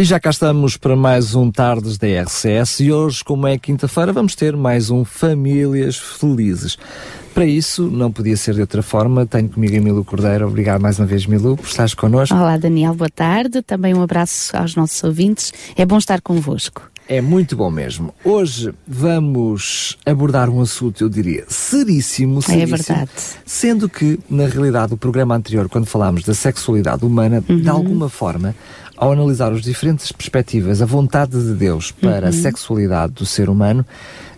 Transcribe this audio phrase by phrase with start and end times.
[0.00, 4.14] E já cá estamos para mais um Tardes da RCS e hoje, como é quinta-feira,
[4.14, 6.78] vamos ter mais um Famílias Felizes.
[7.34, 10.48] Para isso, não podia ser de outra forma, tenho comigo a Milu Cordeiro.
[10.48, 12.34] Obrigado mais uma vez, Milu, por estares connosco.
[12.34, 13.60] Olá, Daniel, boa tarde.
[13.60, 15.52] Também um abraço aos nossos ouvintes.
[15.76, 16.90] É bom estar convosco.
[17.06, 18.14] É muito bom mesmo.
[18.24, 22.74] Hoje vamos abordar um assunto, eu diria, seríssimo, seríssimo.
[22.74, 23.10] É verdade.
[23.44, 27.60] Sendo que, na realidade, o programa anterior, quando falámos da sexualidade humana, uhum.
[27.60, 28.54] de alguma forma,
[29.00, 32.28] ao analisar as diferentes perspectivas, a vontade de Deus para uhum.
[32.28, 33.84] a sexualidade do ser humano,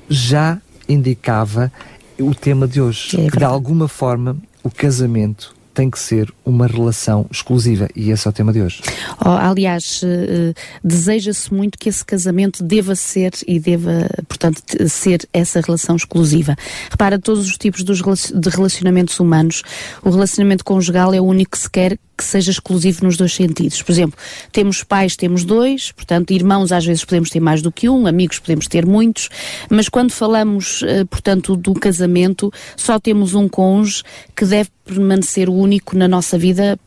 [0.08, 0.56] já
[0.88, 1.72] indicava
[2.16, 3.20] o tema de hoje.
[3.20, 8.26] É que de alguma forma o casamento tem que ser uma relação exclusiva e esse
[8.26, 8.82] é o tema de hoje.
[9.24, 15.60] Oh, aliás, uh, deseja-se muito que esse casamento deva ser e deva, portanto, ser essa
[15.60, 16.56] relação exclusiva.
[16.90, 19.62] Repara, todos os tipos de relacionamentos humanos,
[20.02, 23.82] o relacionamento conjugal é o único que se quer que seja exclusivo nos dois sentidos.
[23.82, 24.18] Por exemplo,
[24.52, 28.38] temos pais, temos dois, portanto, irmãos às vezes podemos ter mais do que um, amigos
[28.38, 29.28] podemos ter muitos,
[29.68, 34.02] mas quando falamos, uh, portanto, do casamento, só temos um cônjuge
[34.36, 36.78] que deve permanecer o único na nossa vida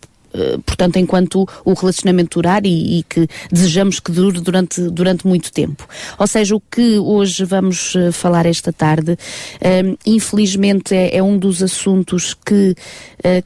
[0.66, 5.88] portanto, enquanto o relacionamento durar e, e, que desejamos que dure durante, durante muito tempo.
[6.19, 11.38] Ou seja, o que hoje vamos uh, falar esta tarde, uh, infelizmente é, é, um
[11.38, 12.75] dos assuntos que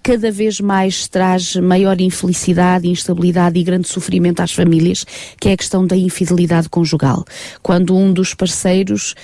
[0.03, 5.05] cada vez mais traz maior infelicidade, instabilidade e grande sofrimento às famílias,
[5.39, 7.23] que é a questão da infidelidade conjugal.
[7.63, 9.15] Quando um dos parceiros,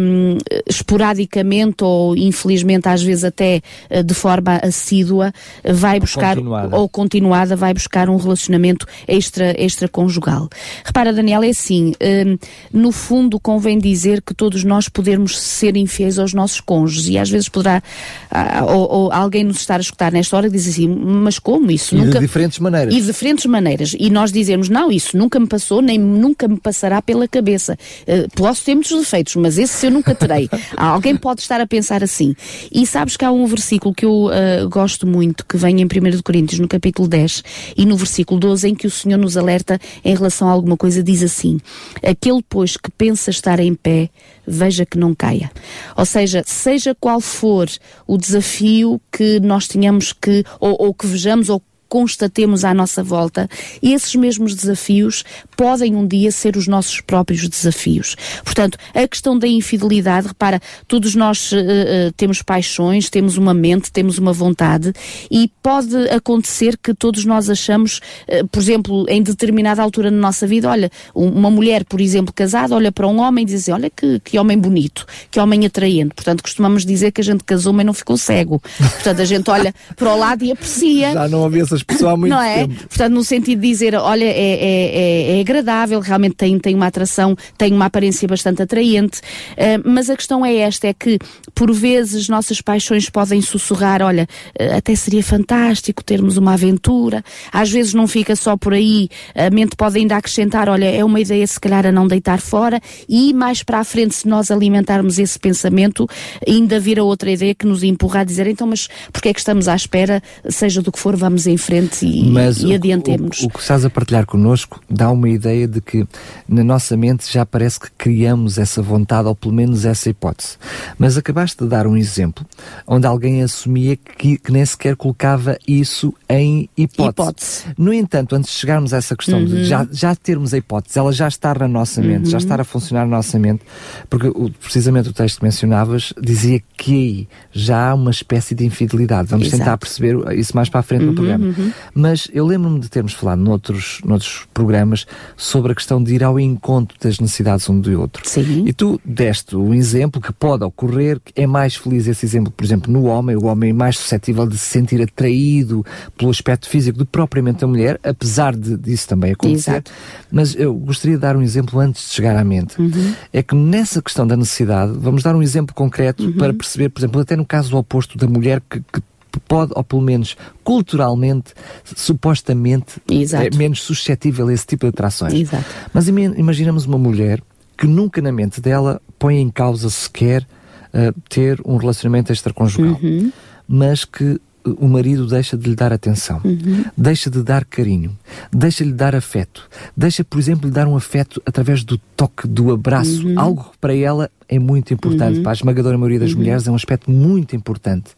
[0.00, 3.60] um, esporadicamente ou infelizmente às vezes até
[4.02, 6.38] de forma assídua, vai buscar
[6.72, 10.50] ou continuada vai buscar um relacionamento extra, extraconjugal.
[10.84, 12.36] Repara, Daniela, é assim, hum,
[12.70, 17.30] no fundo convém dizer que todos nós podemos ser infiéis aos nossos cônjuges e às
[17.30, 17.82] vezes poderá
[18.30, 21.70] ah, ou, ou, alguém nos estar a escutar nesta hora e dizer assim, mas como
[21.70, 21.94] isso?
[21.94, 22.20] E nunca...
[22.20, 22.94] de diferentes maneiras.
[22.94, 23.96] E de diferentes maneiras.
[23.98, 27.78] E nós dizemos, não, isso nunca me passou, nem nunca me passará pela cabeça.
[28.02, 30.50] Uh, posso ter muitos defeitos, mas esse eu nunca terei.
[30.76, 32.34] alguém pode estar a pensar assim.
[32.70, 35.88] E sabes que há um versículo que eu uh, gosto muito, que vem em 1
[36.22, 37.44] Coríntios, no capítulo capítulo 10
[37.76, 41.02] e no versículo 12, em que o Senhor nos alerta em relação a alguma coisa,
[41.02, 41.60] diz assim:
[42.02, 44.10] Aquele, pois, que pensa estar em pé,
[44.46, 45.50] veja que não caia.
[45.96, 47.68] Ou seja, seja qual for
[48.06, 53.50] o desafio que nós tenhamos que, ou, ou que vejamos, ou constatemos à nossa volta,
[53.82, 55.24] esses mesmos desafios
[55.56, 58.16] podem um dia ser os nossos próprios desafios.
[58.44, 63.90] Portanto, a questão da infidelidade, repara, todos nós uh, uh, temos paixões, temos uma mente,
[63.90, 64.92] temos uma vontade
[65.30, 70.46] e pode acontecer que todos nós achamos, uh, por exemplo, em determinada altura na nossa
[70.46, 73.90] vida, olha, uma mulher, por exemplo, casada, olha para um homem e diz assim, olha
[73.90, 76.14] que, que homem bonito, que homem atraente.
[76.14, 78.62] Portanto, costumamos dizer que a gente casou, mas não ficou cego.
[78.78, 81.12] Portanto, a gente olha para o lado e aprecia.
[81.14, 82.66] Já não havia essas pessoa há muito não é?
[82.66, 82.74] tempo.
[82.88, 86.86] Portanto, no sentido de dizer, olha, é, é, é, é agradável, realmente tem, tem uma
[86.86, 91.18] atração, tem uma aparência bastante atraente, uh, mas a questão é esta, é que
[91.54, 97.70] por vezes nossas paixões podem sussurrar, olha, uh, até seria fantástico termos uma aventura, às
[97.70, 101.46] vezes não fica só por aí, a mente pode ainda acrescentar, olha, é uma ideia
[101.46, 105.38] se calhar a não deitar fora, e mais para a frente, se nós alimentarmos esse
[105.38, 106.06] pensamento,
[106.46, 109.40] ainda vir a outra ideia que nos empurra a dizer, então, mas porque é que
[109.40, 113.40] estamos à espera, seja do que for, vamos em frente frente e, Mas e adiantemos.
[113.40, 116.06] O, o, o que estás a partilhar connosco dá uma ideia de que
[116.48, 120.56] na nossa mente já parece que criamos essa vontade, ou pelo menos essa hipótese.
[120.98, 122.44] Mas acabaste de dar um exemplo
[122.86, 127.10] onde alguém assumia que, que nem sequer colocava isso em hipótese.
[127.10, 127.64] hipótese.
[127.78, 129.46] No entanto, antes de chegarmos a essa questão uhum.
[129.46, 132.30] de já, já termos a hipótese, ela já estar na nossa mente, uhum.
[132.30, 133.62] já estar a funcionar na nossa mente,
[134.08, 138.64] porque o, precisamente o texto que mencionavas dizia que aí já há uma espécie de
[138.64, 139.28] infidelidade.
[139.28, 139.62] Vamos Exato.
[139.62, 141.54] tentar perceber isso mais para a frente uhum, no programa.
[141.60, 141.72] Uhum.
[141.94, 146.38] Mas eu lembro-me de termos falado noutros, noutros programas sobre a questão de ir ao
[146.38, 148.22] encontro das necessidades um do outro.
[148.26, 148.64] Sim.
[148.66, 152.64] E tu deste um exemplo que pode ocorrer, que é mais feliz esse exemplo, por
[152.64, 155.84] exemplo, no homem, o homem é mais suscetível de se sentir atraído
[156.16, 159.70] pelo aspecto físico do propriamente a mulher, apesar de, disso também acontecer.
[159.70, 159.92] Exato.
[160.30, 162.80] Mas eu gostaria de dar um exemplo antes de chegar à mente.
[162.80, 163.14] Uhum.
[163.32, 166.32] É que nessa questão da necessidade, vamos dar um exemplo concreto uhum.
[166.32, 169.02] para perceber, por exemplo, até no caso oposto da mulher que, que
[169.38, 171.52] pode, ou pelo menos culturalmente,
[171.84, 173.54] supostamente, Exato.
[173.54, 175.34] é menos suscetível a esse tipo de atrações.
[175.34, 175.64] Exato.
[175.92, 177.42] Mas imaginamos uma mulher
[177.78, 183.32] que nunca na mente dela põe em causa sequer uh, ter um relacionamento extraconjugal, uhum.
[183.68, 186.84] mas que o marido deixa de lhe dar atenção, uhum.
[186.96, 188.16] deixa de dar carinho,
[188.52, 192.46] deixa de lhe dar afeto, deixa, por exemplo, lhe dar um afeto através do toque,
[192.46, 193.38] do abraço, uhum.
[193.38, 195.38] algo que para ela é muito importante.
[195.38, 195.42] Uhum.
[195.42, 196.38] Para a esmagadora maioria das uhum.
[196.38, 198.10] mulheres é um aspecto muito importante.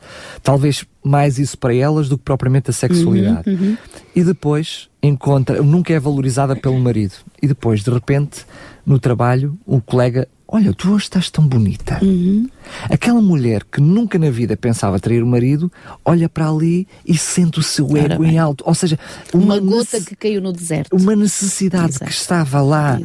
[0.42, 3.48] Talvez mais isso para elas do que propriamente a sexualidade.
[3.48, 3.56] Uhum.
[3.56, 3.76] uhum.
[4.14, 7.14] E depois encontra, nunca é valorizada pelo marido.
[7.40, 8.46] E depois, de repente,
[8.84, 11.98] no trabalho, o colega Olha, tu hoje estás tão bonita.
[12.02, 12.46] Uhum.
[12.90, 15.72] Aquela mulher que nunca na vida pensava trair o marido,
[16.04, 18.62] olha para ali e sente o seu ego em alto.
[18.66, 18.98] Ou seja,
[19.32, 20.94] uma, uma gota que caiu no deserto.
[20.94, 22.04] Uma necessidade Exato.
[22.04, 23.00] que estava lá,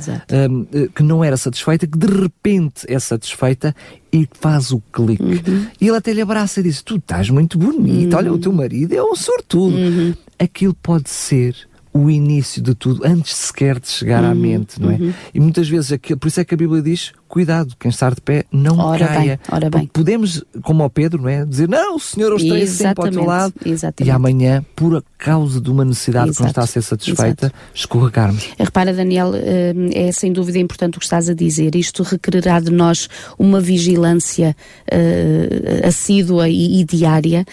[0.50, 3.74] um, eh, que não era satisfeita, que de repente é satisfeita
[4.12, 5.24] e faz o clique.
[5.24, 5.68] Uhum.
[5.80, 8.24] E ele até lhe abraça e diz: Tu estás muito bonita, uhum.
[8.24, 9.78] olha, o teu marido é um sortudo.
[9.78, 10.14] Uhum.
[10.38, 11.56] Aquilo pode ser
[11.94, 14.96] o início de tudo, antes sequer de chegar uhum, à mente, não é?
[14.96, 15.14] Uhum.
[15.34, 18.46] E muitas vezes, por isso é que a Bíblia diz, cuidado, quem está de pé
[18.52, 19.38] não ora caia.
[19.38, 19.88] Bem, ora bem.
[19.88, 21.46] Podemos, como ao Pedro, não é?
[21.46, 23.54] Dizer, não, o Senhor eu estou sempre ao teu lado.
[23.66, 24.10] Exatamente.
[24.10, 26.38] E amanhã, por causa de uma necessidade Exato.
[26.38, 27.56] que não está a ser satisfeita, Exato.
[27.74, 28.50] escorregarmos.
[28.58, 31.76] Repara, Daniel, eh, é sem dúvida importante o que estás a dizer.
[31.76, 34.56] Isto requererá de nós uma vigilância
[34.92, 37.46] uh, assídua e, e diária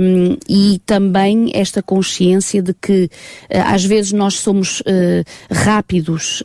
[0.00, 3.08] um, e também esta consciência de que uh,
[3.66, 4.84] às vezes nós somos uh,
[5.50, 6.42] rápidos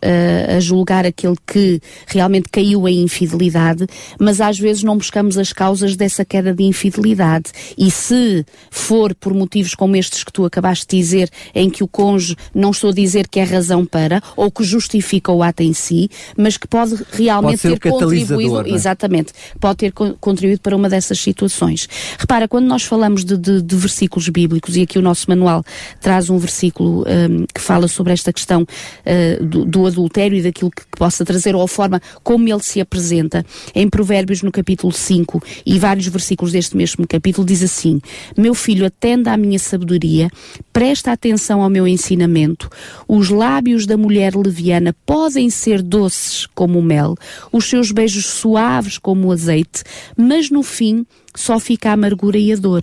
[0.55, 3.85] a julgar aquele que realmente caiu em infidelidade,
[4.17, 7.51] mas às vezes não buscamos as causas dessa queda de infidelidade.
[7.77, 11.87] E se for por motivos como estes que tu acabaste de dizer, em que o
[11.87, 15.73] cônjuge, não estou a dizer que é razão para, ou que justifica o ato em
[15.73, 18.69] si, mas que pode realmente pode ter contribuído, é?
[18.69, 21.89] exatamente, pode ter contribuído para uma dessas situações.
[22.17, 25.61] Repara, quando nós falamos de, de, de versículos bíblicos, e aqui o nosso manual
[25.99, 30.71] traz um versículo um, que fala sobre esta questão uh, do, do, adultério e daquilo
[30.71, 33.45] que, que, possa trazer, ou a forma como ele se apresenta.
[33.73, 37.99] Em Provérbios, no capítulo 5 e vários versículos deste mesmo capítulo, diz assim:
[38.37, 40.29] Meu filho, atenda à minha sabedoria,
[40.71, 42.69] presta atenção ao meu ensinamento.
[43.07, 47.15] Os lábios da mulher leviana podem ser doces como o mel,
[47.51, 49.83] os seus beijos suaves como o azeite,
[50.15, 52.81] mas no fim só fica a amargura e a dor.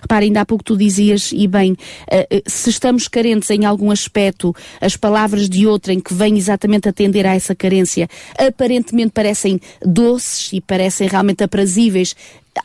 [0.00, 4.54] Repara, ainda há pouco tu dizias, e bem, uh, se estamos carentes em algum aspecto,
[4.80, 8.08] as palavras de outrem que vêm exatamente atender a essa carência,
[8.38, 12.14] aparentemente parecem doces e parecem realmente aprazíveis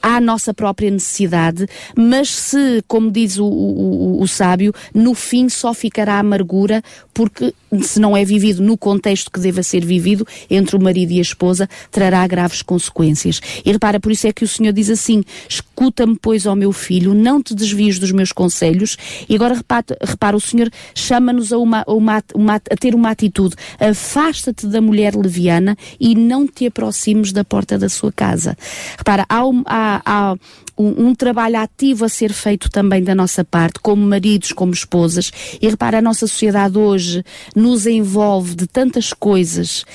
[0.01, 5.74] à nossa própria necessidade, mas se, como diz o, o, o, sábio, no fim só
[5.74, 10.81] ficará amargura, porque se não é vivido no contexto que deva ser vivido entre o
[10.81, 13.42] marido e a esposa, trará graves consequências.
[13.66, 17.13] E repara, por isso é que o Senhor diz assim: escuta-me, pois, ó meu filho,
[17.13, 18.98] não te desvies dos meus conselhos.
[19.28, 23.56] E agora repara, repara o Senhor chama-nos a, uma, uma, uma, a ter uma atitude:
[23.80, 28.57] afasta-te da mulher leviana e não te aproximes da porta da sua casa.
[28.98, 30.35] Repara, há, há, há
[30.77, 35.31] um, um, trabalho ativo a ser feito também da nossa parte, como maridos, como esposas.
[35.62, 37.24] E repara, a nossa sociedade hoje
[37.56, 39.85] nos envolve de tantas coisas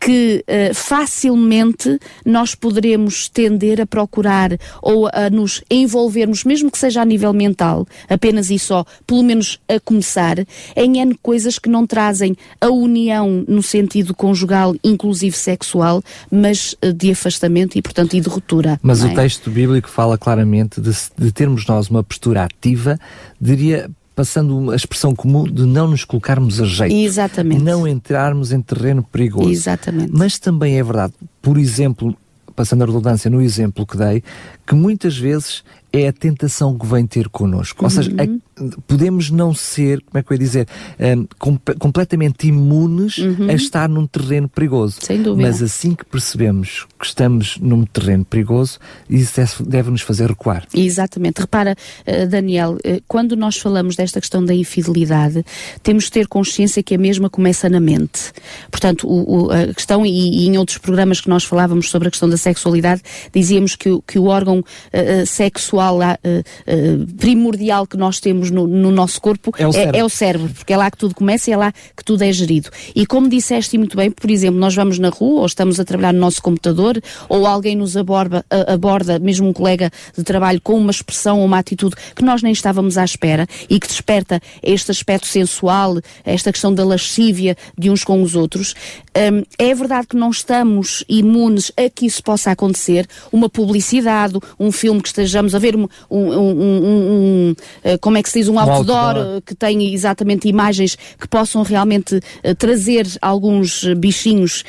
[0.00, 4.50] que uh, facilmente nós poderemos tender a procurar
[4.82, 9.60] ou a nos envolvermos, mesmo que seja a nível mental, apenas e só, pelo menos
[9.68, 10.38] a começar,
[10.76, 16.92] em N coisas que não trazem a união no sentido conjugal, inclusive sexual, mas uh,
[16.92, 18.78] de afastamento e, portanto, e de ruptura.
[18.82, 19.14] Mas o é?
[19.14, 22.98] texto bíblico fala claramente de, de termos nós uma postura ativa,
[23.40, 26.92] diria passando a expressão comum de não nos colocarmos a jeito.
[26.92, 27.62] Exatamente.
[27.62, 29.48] Não entrarmos em terreno perigoso.
[29.48, 30.10] Exatamente.
[30.12, 32.16] Mas também é verdade, por exemplo,
[32.56, 34.24] passando a redundância no exemplo que dei,
[34.66, 37.84] que muitas vezes é a tentação que vem ter connosco.
[37.84, 37.94] Ou uhum.
[37.94, 43.18] seja, a, podemos não ser, como é que eu ia dizer, um, com, completamente imunes
[43.18, 43.48] uhum.
[43.48, 44.96] a estar num terreno perigoso.
[45.00, 45.46] Sem dúvida.
[45.48, 48.78] Mas assim que percebemos que estamos num terreno perigoso,
[49.08, 50.66] isso deve nos fazer recuar.
[50.74, 51.40] Exatamente.
[51.40, 51.76] Repara,
[52.06, 55.44] uh, Daniel, uh, quando nós falamos desta questão da infidelidade,
[55.82, 58.32] temos de ter consciência que a mesma começa na mente.
[58.70, 62.10] Portanto, o, o, a questão, e, e, em outros programas que nós falávamos sobre a
[62.10, 63.02] questão da sexualidade,
[63.32, 69.20] dizíamos que, que o órgão uh, sexual uh, primordial que nós temos no, no nosso
[69.20, 71.56] corpo é o, é, é o, cérebro, porque é lá que tudo começa e é
[71.56, 72.70] lá que tudo é gerido.
[72.94, 76.12] E como disseste muito bem, por exemplo, nós vamos na rua ou estamos a trabalhar
[76.12, 76.87] no nosso computador
[77.28, 81.58] ou alguém nos aborda, aborda mesmo um colega de trabalho, com uma expressão ou uma
[81.58, 86.72] atitude que nós nem estávamos à espera e que desperta este aspecto sensual, esta questão
[86.72, 88.74] da lascívia de uns com os outros.
[89.16, 94.70] Um, é verdade que não estamos imunes a que isso possa acontecer, uma publicidade, um
[94.70, 97.50] filme que estejamos a ver um, um, um,
[97.84, 101.62] uh, como é que se diz, um, outdoor, outdoor, que tenha exatamente imagens que possam
[101.62, 104.64] realmente uh, trazer alguns bichinhos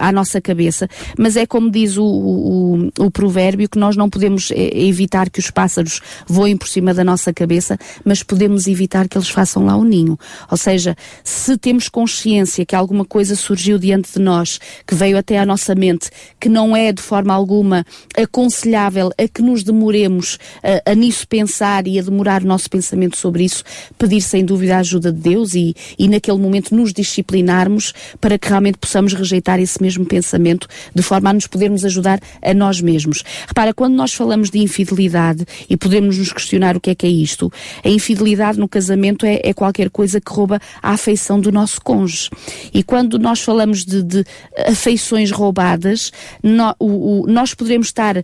[0.00, 0.88] à nossa cabeça.
[1.18, 5.50] Mas é como diz o, o, o provérbio que nós não podemos evitar que os
[5.50, 9.84] pássaros voem por cima da nossa cabeça, mas podemos evitar que eles façam lá o
[9.84, 10.18] ninho.
[10.50, 15.38] Ou seja, se temos consciência que alguma coisa surgiu diante de nós, que veio até
[15.38, 16.10] à nossa mente,
[16.40, 17.84] que não é de forma alguma
[18.16, 23.16] aconselhável a que nos demoremos a, a nisso pensar e a demorar o nosso pensamento
[23.16, 23.64] sobre isso,
[23.98, 28.48] pedir sem dúvida a ajuda de Deus e, e naquele momento nos disciplinarmos para que
[28.48, 33.22] realmente possamos rejeitar esse mesmo pensamento de forma a nos podermos ajudar a nós mesmos.
[33.46, 37.10] Repara, quando nós falamos de infidelidade e podemos nos questionar o que é que é
[37.10, 37.52] isto,
[37.84, 42.30] a infidelidade no casamento é, é qualquer coisa que rouba a afeição do nosso cônjuge.
[42.72, 44.24] E quando nós falamos de, de
[44.66, 46.12] afeições roubadas,
[46.42, 48.22] no, o, o, nós poderemos estar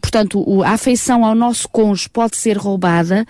[0.00, 3.26] portanto, o, a afeição ao nosso cônjuge pode ser roubada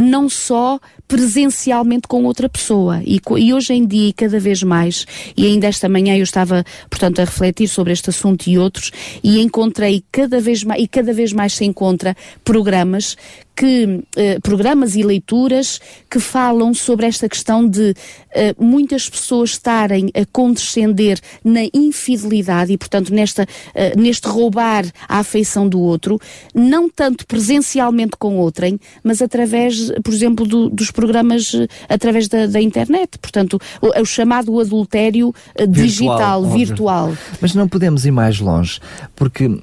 [0.00, 3.00] não só presencialmente com outra pessoa.
[3.04, 7.20] E, e, hoje em dia, cada vez mais, e ainda esta manhã eu estava, portanto,
[7.20, 8.90] a refletir sobre este assunto e outros,
[9.22, 13.16] e encontrei cada vez mais, e cada vez mais se encontra programas
[13.56, 17.94] que eh, programas e leituras que falam sobre esta questão de
[18.30, 25.20] eh, muitas pessoas estarem a condescender na infidelidade e, portanto, nesta, eh, neste roubar a
[25.20, 26.20] afeição do outro,
[26.54, 31.52] não tanto presencialmente com outrem, mas através, por exemplo, do, dos programas
[31.88, 33.18] através da, da, internet.
[33.18, 35.34] Portanto, o, o chamado adultério
[35.66, 37.16] digital, virtual, virtual.
[37.40, 38.80] Mas não podemos ir mais longe,
[39.14, 39.62] porque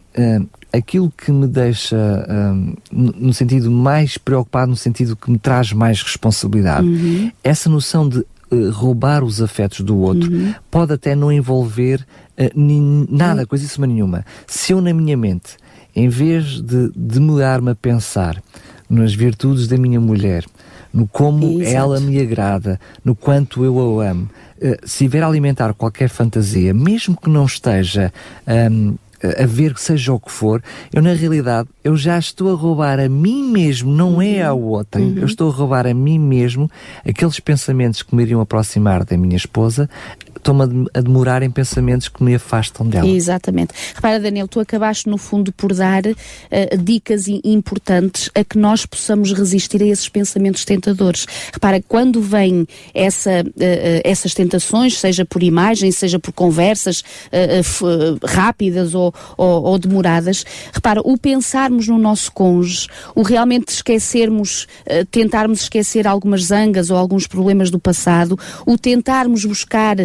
[0.73, 1.95] aquilo que me deixa
[2.27, 7.31] um, no sentido mais preocupado, no sentido que me traz mais responsabilidade, uhum.
[7.43, 10.53] essa noção de uh, roubar os afetos do outro uhum.
[10.71, 12.03] pode até não envolver
[12.37, 13.47] uh, nada, uhum.
[13.47, 14.25] coisíssima nenhuma.
[14.47, 15.57] Se eu na minha mente,
[15.95, 18.41] em vez de demorar-me a pensar
[18.89, 20.43] nas virtudes da minha mulher,
[20.91, 21.75] no como Exato.
[21.75, 24.27] ela me agrada, no quanto eu a amo,
[24.57, 28.11] uh, se vier a alimentar qualquer fantasia, mesmo que não esteja
[28.71, 28.95] um,
[29.37, 30.61] a ver seja o que for,
[30.91, 35.01] eu na realidade eu já estou a roubar a mim mesmo, não é ao outro.
[35.01, 35.17] Uhum.
[35.17, 36.69] Eu estou a roubar a mim mesmo
[37.07, 39.89] aqueles pensamentos que me iriam aproximar da minha esposa,
[40.43, 43.07] estou-me a demorar em pensamentos que me afastam dela.
[43.07, 43.73] Exatamente.
[43.95, 49.31] Repara, Daniel, tu acabaste no fundo por dar uh, dicas importantes a que nós possamos
[49.31, 51.25] resistir a esses pensamentos tentadores.
[51.53, 58.93] Repara, quando vêm essa, uh, essas tentações, seja por imagens, seja por conversas uh, rápidas
[58.93, 64.67] ou, ou, ou, demoradas, repara, o pensarmos no nosso cônjuge, o realmente esquecermos,
[65.09, 69.95] tentarmos esquecer algumas zangas ou alguns problemas do passado, o tentarmos buscar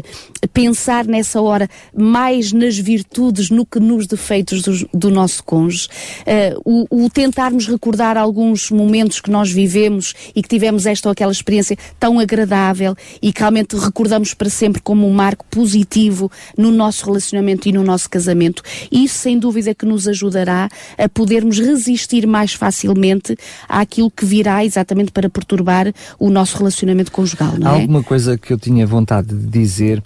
[0.53, 5.89] pensar nessa hora mais nas virtudes no que nos defeitos do, do nosso cônjuge,
[6.21, 11.13] uh, o, o, tentarmos recordar alguns momentos que nós vivemos e que tivemos esta ou
[11.13, 16.71] aquela experiência tão agradável e que realmente recordamos para sempre como um marco positivo no
[16.71, 18.63] nosso relacionamento e no nosso casamento.
[18.91, 23.37] Isso, sem dúvida, que nos ajudará a podermos resistir mais facilmente
[23.69, 27.55] àquilo que virá exatamente para perturbar o nosso relacionamento conjugal.
[27.59, 27.81] Não é?
[27.81, 30.03] Alguma coisa que eu tinha vontade de dizer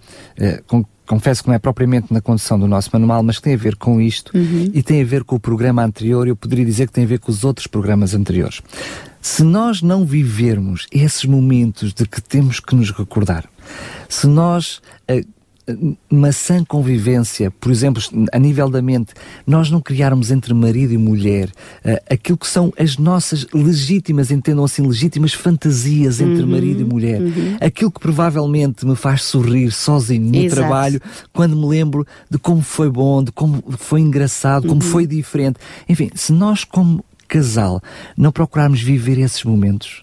[0.67, 3.77] com, confesso que não é propriamente na condução do nosso manual, mas tem a ver
[3.77, 4.71] com isto uhum.
[4.73, 6.27] e tem a ver com o programa anterior.
[6.27, 8.63] Eu poderia dizer que tem a ver com os outros programas anteriores.
[9.21, 13.49] Se nós não vivermos esses momentos de que temos que nos recordar,
[14.09, 15.25] se nós uh,
[16.11, 18.03] uma sã convivência, por exemplo,
[18.33, 19.15] a nível da mente,
[19.47, 21.49] nós não criarmos entre marido e mulher
[21.85, 26.85] uh, aquilo que são as nossas legítimas, entendam assim, legítimas fantasias entre uhum, marido e
[26.85, 27.57] mulher, uhum.
[27.61, 30.61] aquilo que provavelmente me faz sorrir sozinho no Exato.
[30.61, 31.01] trabalho,
[31.33, 34.91] quando me lembro de como foi bom, de como foi engraçado, como uhum.
[34.91, 35.59] foi diferente.
[35.89, 37.81] Enfim, se nós, como casal,
[38.17, 40.03] não procurarmos viver esses momentos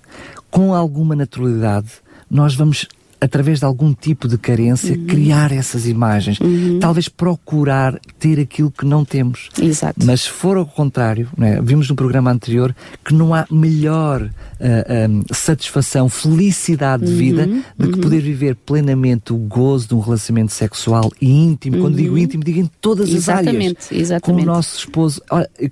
[0.50, 1.90] com alguma naturalidade,
[2.30, 2.88] nós vamos
[3.22, 5.06] através de algum tipo de carência, uhum.
[5.06, 6.40] criar essas imagens.
[6.40, 6.80] Uhum.
[6.80, 9.50] Talvez procurar ter aquilo que não temos.
[9.62, 10.00] Exato.
[10.06, 12.74] Mas se for ao contrário, né, vimos no programa anterior
[13.04, 17.64] que não há melhor uh, um, satisfação, felicidade de vida uhum.
[17.78, 18.02] do que uhum.
[18.02, 21.80] poder viver plenamente o gozo de um relacionamento sexual e íntimo.
[21.80, 22.20] Quando digo uhum.
[22.20, 23.92] íntimo, digo em todas exatamente, as áreas.
[23.92, 24.46] Exatamente.
[24.46, 25.22] Com o nosso esposo,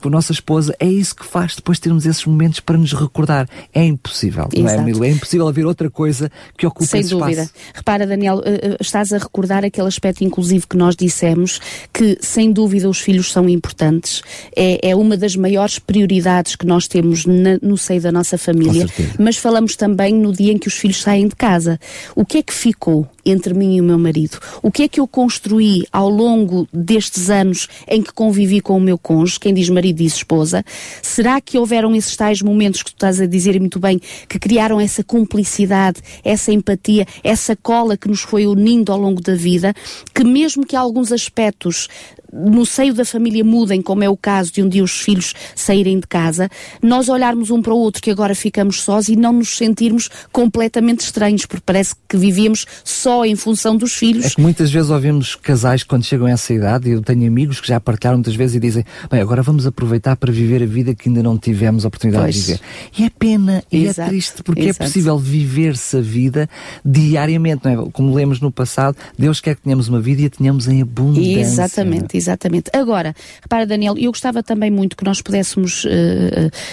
[0.01, 3.48] com a nossa esposa, é isso que faz depois termos esses momentos para nos recordar.
[3.74, 4.75] É impossível, Exato.
[4.75, 5.04] não é, Milo?
[5.06, 7.50] É impossível haver outra coisa que ocupe Sem esse espaço maneira.
[7.74, 11.60] Repara, Daniel, uh, estás a recordar aquele aspecto inclusivo que nós dissemos,
[11.94, 14.22] que sem dúvida os filhos são importantes.
[14.56, 18.88] É, é uma das maiores prioridades que nós temos na, no seio da nossa família.
[19.20, 21.79] Mas falamos também no dia em que os filhos saem de casa.
[22.15, 23.08] O que é que ficou?
[23.32, 24.39] entre mim e o meu marido?
[24.62, 28.79] O que é que eu construí ao longo destes anos em que convivi com o
[28.79, 30.63] meu cônjuge, quem diz marido diz esposa?
[31.01, 34.79] Será que houveram esses tais momentos que tu estás a dizer muito bem, que criaram
[34.79, 39.74] essa cumplicidade, essa empatia, essa cola que nos foi unindo ao longo da vida,
[40.16, 41.90] que mesmo que alguns aspectos
[42.32, 46.00] no seio da família mudem, como é o caso de um dia os filhos saírem
[46.00, 46.50] de casa,
[46.82, 51.02] nós olharmos um para o outro que agora ficamos sós e não nos sentirmos completamente
[51.02, 54.26] estranhos, porque parece que vivíamos só em função dos filhos.
[54.26, 57.62] É que muitas vezes ouvimos casais quando chegam a essa idade, e eu tenho amigos
[57.62, 60.94] que já partilharam muitas vezes e dizem, bem, agora vamos aproveitar para viver a vida
[60.94, 62.36] que ainda não tivemos a oportunidade pois.
[62.36, 62.62] de viver.
[62.98, 64.84] E é pena, e é triste, porque é Exato.
[64.84, 66.50] é possível viver-se a vida
[66.84, 67.17] diariamente,
[67.64, 67.92] não é?
[67.92, 71.40] Como lemos no passado, Deus quer que tenhamos uma vida e a tenhamos em abundância.
[71.40, 72.70] Exatamente, exatamente.
[72.74, 75.88] Agora, repara, Daniel, eu gostava também muito que nós pudéssemos uh,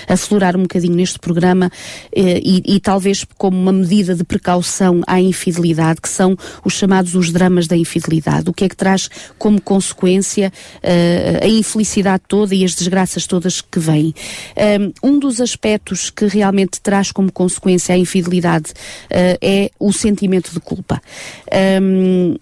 [0.09, 1.71] aflorar um bocadinho neste programa uh,
[2.15, 7.33] e, e, talvez como uma medida de precaução à infidelidade, que são os chamados os
[7.33, 8.51] dramas da infidelidade.
[8.51, 9.09] O que é que traz
[9.39, 14.15] como consequência uh, a infelicidade toda e as desgraças todas que vêm.
[15.03, 18.73] Um dos aspectos que realmente traz como consequência a infidelidade
[19.11, 21.01] é o sentimento de culpa.
[21.81, 22.37] Um,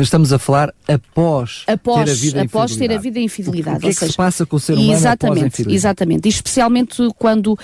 [0.00, 3.78] Estamos a falar após, após ter a vida após ter a vida em infidelidade.
[3.78, 5.76] O, que é que seja, se passa com o ser humano exatamente, após a infidelidade?
[5.76, 7.58] Exatamente, especialmente quando uh,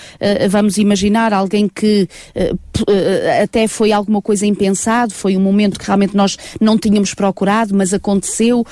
[0.49, 6.15] vamos imaginar alguém que uh, até foi alguma coisa impensado, foi um momento que realmente
[6.15, 8.65] nós não tínhamos procurado, mas aconteceu.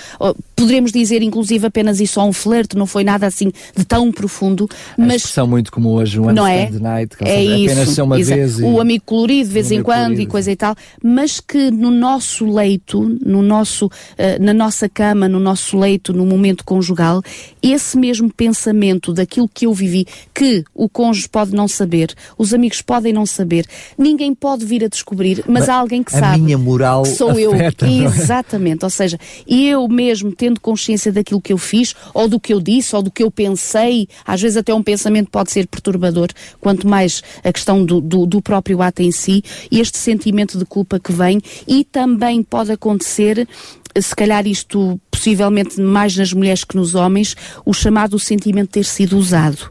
[0.55, 4.69] poderemos dizer, inclusive, apenas isso só um flerte, não foi nada assim de tão profundo.
[4.97, 6.69] A mas expressão muito como hoje, o não é?
[6.69, 8.59] night, que é isso, apenas ser uma vez.
[8.59, 10.21] E, o amigo colorido de vez em quando colorido.
[10.21, 13.91] e coisa e tal, mas que no nosso leito, no nosso, uh,
[14.39, 17.21] na nossa cama, no nosso leito, no momento conjugal,
[17.61, 22.81] esse mesmo pensamento daquilo que eu vivi, que o cônjuge pode não saber, os amigos
[22.81, 23.65] podem não saber,
[23.97, 26.35] ninguém pode vir a descobrir, mas, mas há alguém que a sabe.
[26.35, 28.03] A minha moral que sou afeta, eu.
[28.03, 28.05] É?
[28.05, 28.83] Exatamente.
[28.83, 32.95] Ou seja, eu mesmo tendo consciência daquilo que eu fiz, ou do que eu disse,
[32.95, 37.21] ou do que eu pensei, às vezes até um pensamento pode ser perturbador, quanto mais
[37.43, 41.11] a questão do, do, do próprio ato em si, e este sentimento de culpa que
[41.11, 47.35] vem, e também pode acontecer se calhar isto possivelmente mais nas mulheres que nos homens,
[47.65, 49.69] o chamado sentimento de ter sido usado.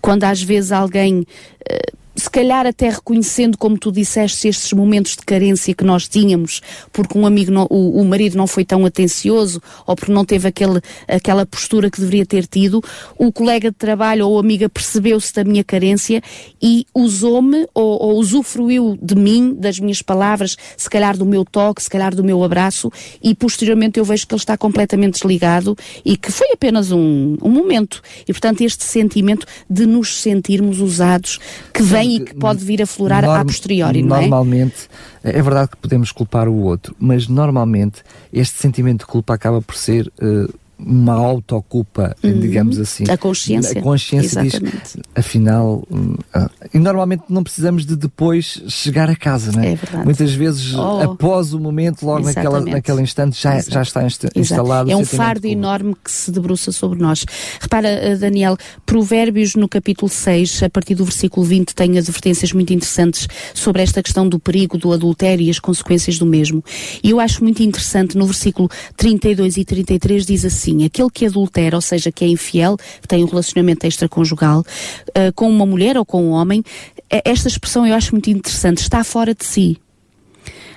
[0.00, 5.26] Quando às vezes alguém uh, se calhar até reconhecendo, como tu disseste, estes momentos de
[5.26, 6.60] carência que nós tínhamos,
[6.92, 10.46] porque um amigo, não, o, o, marido não foi tão atencioso, ou porque não teve
[10.46, 12.80] aquele, aquela postura que deveria ter tido,
[13.18, 16.22] o colega de trabalho ou amiga percebeu-se da minha carência
[16.62, 21.82] e usou-me ou, ou usufruiu de mim, das minhas palavras, se calhar do meu toque,
[21.82, 22.88] se calhar do meu abraço,
[23.20, 27.50] e posteriormente eu vejo que ele está completamente desligado e que foi apenas um, um
[27.50, 28.00] momento.
[28.28, 31.40] E portanto este sentimento de nos sentirmos usados,
[31.74, 34.20] que vem e que pode vir a florar norm, a posteriori, não é?
[34.20, 34.88] Normalmente,
[35.22, 39.76] é verdade que podemos culpar o outro, mas normalmente este sentimento de culpa acaba por
[39.76, 40.52] ser uh,
[40.84, 42.40] uma autoculpa, uhum.
[42.40, 43.04] digamos assim.
[43.08, 43.78] A consciência.
[43.78, 44.80] A consciência Exatamente.
[44.82, 49.72] diz, afinal, hum, ah, e normalmente não precisamos de depois chegar a casa, não é?
[49.72, 50.04] é verdade.
[50.04, 51.00] Muitas vezes, oh.
[51.02, 54.02] após o momento, logo naquela, naquele instante, já, já está
[54.34, 54.90] instalado.
[54.90, 57.24] É um fardo enorme que se debruça sobre nós.
[57.60, 62.72] Repara, eh, Daniel, Provérbios no capítulo 6, a partir do versículo 20, tem advertências muito
[62.72, 66.62] interessantes sobre esta questão do perigo do adultério e as consequências do mesmo.
[67.02, 71.76] E eu acho muito interessante, no versículo 32 e 33 diz assim, aquele que adultera,
[71.76, 76.04] ou seja, que é infiel, que tem um relacionamento extraconjugal uh, com uma mulher ou
[76.04, 76.62] com um homem,
[77.10, 79.78] eh, esta expressão eu acho muito interessante, está fora de si.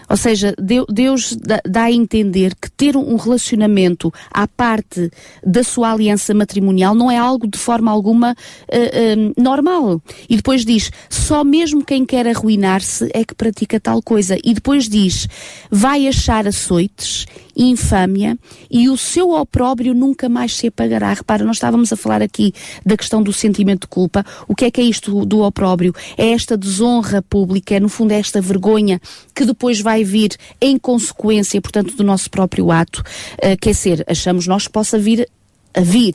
[0.10, 0.54] Ou seja,
[0.90, 1.36] Deus
[1.68, 5.10] dá a entender que ter um relacionamento à parte
[5.44, 10.02] da sua aliança matrimonial não é algo de forma alguma uh, uh, normal.
[10.30, 14.38] E depois diz: só mesmo quem quer arruinar-se é que pratica tal coisa.
[14.44, 15.28] E depois diz:
[15.72, 18.38] vai achar açoites, infâmia
[18.70, 21.13] e o seu opróbrio nunca mais se apagará.
[21.13, 22.54] Repara, nós estávamos a falar aqui
[22.86, 24.26] da questão do sentimento de culpa.
[24.48, 25.94] O que é que é isto do opróbrio?
[26.18, 29.00] É esta desonra pública, é no fundo é esta vergonha
[29.34, 34.48] que depois vai vir em consequência, portanto, do nosso próprio ato, uh, quer ser, achamos
[34.48, 35.28] nós que possa vir
[35.74, 36.13] a vir,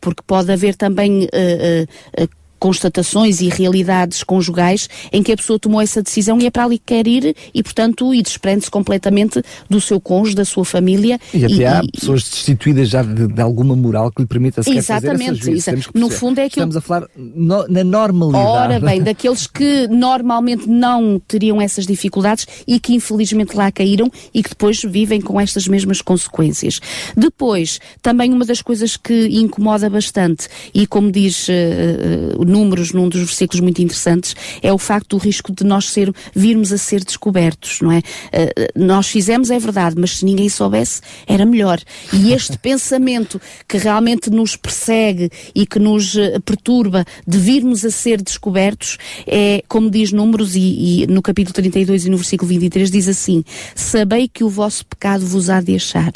[0.00, 5.80] porque pode haver também uh, uh, constatações e realidades conjugais em que a pessoa tomou
[5.80, 9.80] essa decisão e é para ali que quer ir e, portanto, e desprende-se completamente do
[9.80, 11.18] seu cônjuge, da sua família.
[11.32, 14.62] E até e, há e, pessoas destituídas já de, de, alguma moral que lhe permita
[14.62, 15.90] sequer exatamente, fazer Exatamente.
[15.94, 18.46] No fundo é que Estamos a falar no, na normalidade.
[18.46, 24.42] Ora bem, daqueles que normalmente não teriam essas dificuldades e que infelizmente lá caíram e
[24.42, 26.80] que depois vivem com estas mesmas consequências.
[27.16, 33.20] Depois, também uma das coisas que incomoda bastante e como diz uh, números num dos
[33.20, 37.80] versículos muito interessantes, é o facto do risco de nós ser, virmos a ser descobertos,
[37.80, 37.98] não é?
[37.98, 41.80] Uh, nós fizemos, é verdade, mas se ninguém soubesse, era melhor.
[42.12, 47.90] E este pensamento que realmente nos persegue e que nos uh, perturba de virmos a
[47.90, 52.90] ser descobertos, é, como diz números, e, e no capítulo 32 e no versículo 23
[52.90, 56.12] diz assim, sabei que o vosso pecado vos há de achar.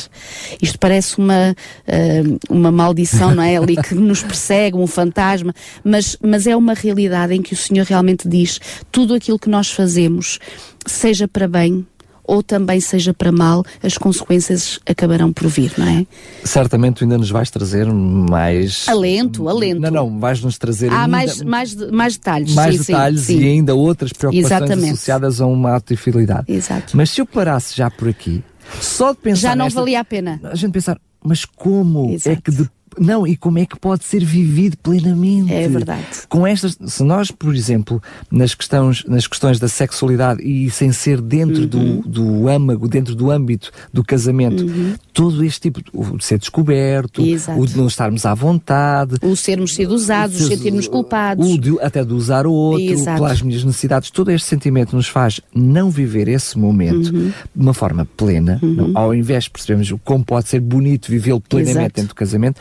[0.60, 1.54] Isto parece uma,
[1.86, 3.56] uh, uma maldição, não é?
[3.56, 7.85] Ali que nos persegue, um fantasma, mas, mas é uma realidade em que o Senhor
[7.87, 10.38] realmente diz tudo aquilo que nós fazemos,
[10.87, 11.87] seja para bem,
[12.30, 16.06] ou também seja para mal, as consequências acabarão por vir, não é?
[16.44, 18.88] Certamente tu ainda nos vais trazer mais...
[18.88, 19.80] Alento, alento.
[19.80, 21.09] Não, não, vais-nos trazer ah, ainda...
[21.09, 22.54] mais, mais, mais detalhes.
[22.54, 24.92] Mais sim, detalhes sim, e ainda outras preocupações Exatamente.
[24.92, 26.44] associadas a uma ato fidelidade.
[26.46, 26.96] Exato.
[26.96, 28.44] Mas se eu parasse já por aqui,
[28.80, 30.40] só de pensar Já não nesta, valia a pena.
[30.44, 32.30] A gente pensar, mas como Exato.
[32.30, 35.53] é que depois não, e como é que pode ser vivido plenamente?
[35.53, 36.05] É verdade.
[36.29, 41.20] Com estas, se nós, por exemplo, nas questões, nas questões da sexualidade e sem ser
[41.20, 42.00] dentro Uhum.
[42.00, 44.64] do, do âmago, dentro do âmbito do casamento,
[45.12, 47.61] todo este tipo o de ser descoberto, Exato.
[47.61, 51.46] o de não estarmos à vontade, O sermos seduzados, o sentirmos culpados.
[51.48, 53.16] o de, até de usar o outro, Exato.
[53.22, 57.29] pelas minhas necessidades, todo este sentimento nos faz não viver esse momento Uhum.
[57.55, 58.92] de uma forma plena, não?
[58.96, 61.94] ao invés de percebermos como pode ser bonito vivê-lo plenamente Exato.
[61.96, 62.61] dentro do casamento.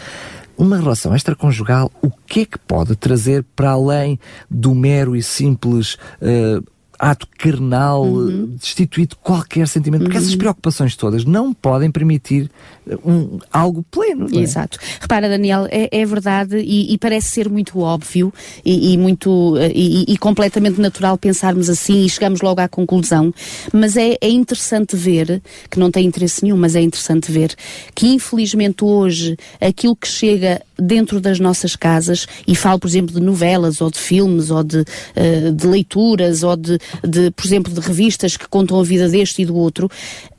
[0.60, 4.20] Uma relação extraconjugal, o que é que pode trazer para além
[4.52, 6.60] do mero e simples eh,
[7.00, 8.50] ato carnal, Uhum.
[8.54, 10.04] eh, destituído de qualquer sentimento?
[10.04, 12.50] Porque essas preocupações todas não podem permitir
[12.90, 14.28] eh, um, algo pleno.
[14.30, 14.44] não é?
[14.44, 14.78] Exato.
[15.00, 18.34] Repara, Daniel, é, é verdade e, e parece ser muito óbvio
[18.66, 23.34] e, e muito eh, e, e completamente natural pensarmos assim e chegamos logo à conclusão,
[23.74, 27.56] mas é, é interessante ver, que não tem interesse nenhum, mas é interessante ver
[27.96, 33.20] que infelizmente hoje aquilo que chega dentro das nossas casas, e falo, por exemplo, de
[33.22, 34.86] novelas ou de filmes ou de,
[35.16, 39.42] eh, de leituras ou de, de, por exemplo, de revistas que contam a vida deste
[39.42, 39.90] e do outro,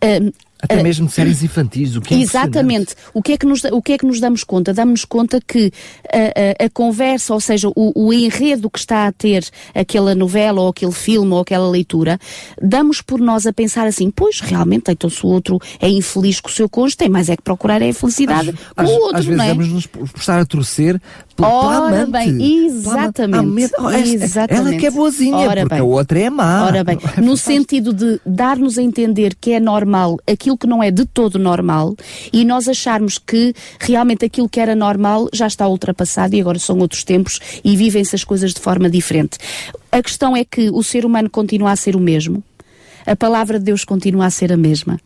[0.00, 0.20] eh,
[0.62, 2.94] Até mesmo de séries infantis, o que é Exatamente.
[3.14, 4.72] O que, é que nos, o que é que nos damos conta?
[4.74, 5.72] Damos-nos conta que
[6.12, 9.44] a, a- a conversa, ou seja, o, o enredo que está a ter
[9.74, 12.18] aquela novela ou aquele filme ou aquela leitura,
[12.60, 16.48] damos por nós a pensar assim, pois realmente, então se o outro é infeliz com
[16.48, 19.18] o seu cônjuge, tem mais é que procurar é a felicidade com às, o outro,
[19.18, 19.48] às vezes não é?
[19.48, 21.00] vamos-nos por estar a torcer
[21.36, 22.10] pela, pela Ora amante.
[22.12, 23.72] bem, Pela exatamente, amante.
[23.78, 24.68] Oh, exatamente.
[24.68, 25.78] Ela que é boazinha, Ora porque bem.
[25.78, 26.66] a outra é má.
[26.66, 30.90] Ora bem, no sentido de dar-nos a entender que é normal aquilo que não é
[30.90, 31.94] de todo normal
[32.32, 36.78] e nós acharmos que realmente aquilo que era normal já está ultrapassado e agora são
[36.78, 39.38] outros tempos e vivem-se as coisas de forma diferente.
[39.90, 42.42] A questão é que o ser humano continua a ser o mesmo.
[43.06, 44.98] A palavra de Deus continua a ser a mesma.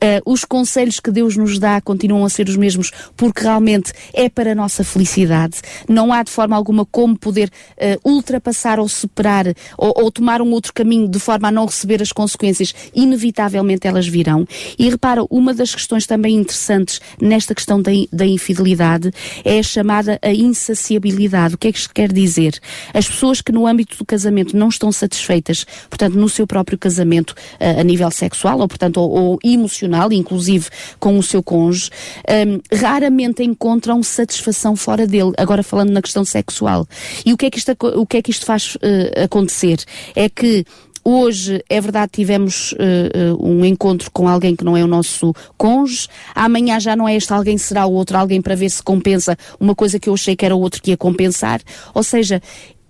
[0.00, 4.28] Ah, os conselhos que Deus nos dá continuam a ser os mesmos, porque realmente é
[4.28, 5.60] para a nossa felicidade.
[5.88, 7.50] Não há de forma alguma como poder
[7.80, 12.02] ah, ultrapassar ou superar ou, ou tomar um outro caminho de forma a não receber
[12.02, 12.74] as consequências.
[12.94, 14.46] Inevitavelmente elas virão.
[14.78, 19.10] E repara, uma das questões também interessantes nesta questão da, da infidelidade
[19.44, 21.54] é a chamada a insaciabilidade.
[21.54, 22.58] O que é que isto quer dizer?
[22.92, 27.31] As pessoas que no âmbito do casamento não estão satisfeitas, portanto, no seu próprio casamento,
[27.60, 30.68] ah, a nível sexual, ou portanto, ou, ou emocional, inclusive
[30.98, 31.90] com o seu cônjuge,
[32.28, 35.32] hum, raramente encontram satisfação fora dele.
[35.36, 36.86] Agora falando na questão sexual.
[37.24, 39.78] E o que é que isto, o que é que isto faz eh, acontecer?
[40.14, 40.64] É que
[41.04, 46.06] Hoje, é verdade, tivemos eh, um encontro com alguém que não é o nosso cônjuge.
[46.32, 49.74] Amanhã já não é este alguém, será o outro alguém para ver se compensa uma
[49.74, 51.60] coisa que eu achei que era o outro que ia compensar.
[51.92, 52.40] Ou seja,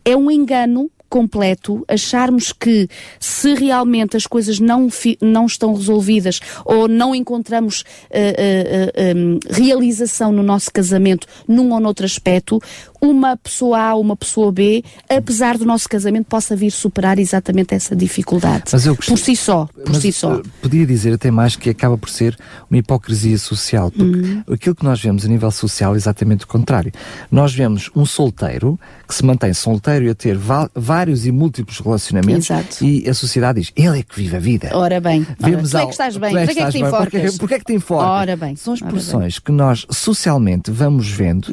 [0.04, 2.88] é um engano completo acharmos que
[3.20, 4.88] se realmente as coisas não,
[5.20, 11.80] não estão resolvidas ou não encontramos eh, eh, em, realização no nosso casamento num ou
[11.80, 12.58] noutro aspecto,
[13.02, 17.74] uma pessoa A ou uma pessoa B, apesar do nosso casamento, possa vir superar exatamente
[17.74, 18.64] essa dificuldade.
[18.72, 20.36] Mas eu Por si só, por si só.
[20.36, 22.38] eh, Podia dizer até mais que acaba por ser
[22.70, 24.42] uma hipocrisia social, porque Uhum.
[24.52, 26.92] aquilo que nós vemos a nível social é exatamente o contrário.
[27.30, 30.38] Nós vemos um solteiro que se mantém solteiro e a ter
[30.74, 32.84] vários e múltiplos relacionamentos Exato.
[32.84, 34.70] e a sociedade diz, ele é que vive a vida.
[34.72, 36.78] Ora bem, ora, Vemos tu é ao- que estás bem, tu tu é que, te
[36.78, 37.38] enforcas.
[37.38, 38.08] porque é que te enforcas?
[38.10, 41.48] Ora bem, São ora expressões que nós socialmente vamos vendo,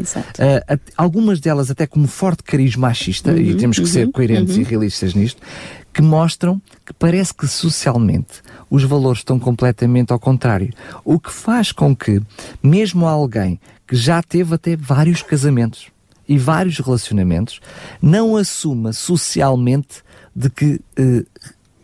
[0.68, 4.12] at- algumas algumas delas até como forte cariz machista, uhum, e temos que uhum, ser
[4.12, 4.62] coerentes uhum.
[4.62, 5.42] e realistas nisto,
[5.94, 10.72] que mostram que parece que socialmente os valores estão completamente ao contrário.
[11.04, 12.22] O que faz com que,
[12.62, 15.88] mesmo alguém que já teve até vários casamentos
[16.28, 17.60] e vários relacionamentos,
[18.02, 20.04] não assuma socialmente
[20.36, 21.26] de que uh,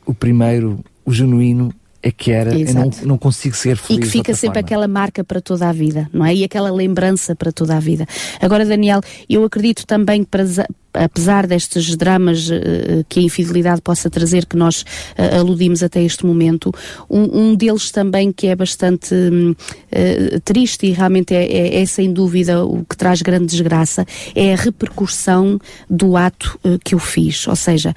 [0.05, 1.73] o primeiro, o genuíno,
[2.05, 3.97] é que era, eu não, não consigo ser feliz.
[3.97, 4.67] E que fica sempre forma.
[4.67, 6.35] aquela marca para toda a vida, não é?
[6.35, 8.05] E aquela lembrança para toda a vida.
[8.39, 10.29] Agora, Daniel, eu acredito também que
[10.93, 14.83] apesar destes dramas uh, que a infidelidade possa trazer, que nós
[15.17, 16.71] uh, aludimos até este momento,
[17.09, 22.13] um, um, deles também que é bastante uh, triste e realmente é, é, é, sem
[22.13, 27.47] dúvida o que traz grande desgraça, é a repercussão do ato que eu fiz.
[27.47, 27.93] Ou seja,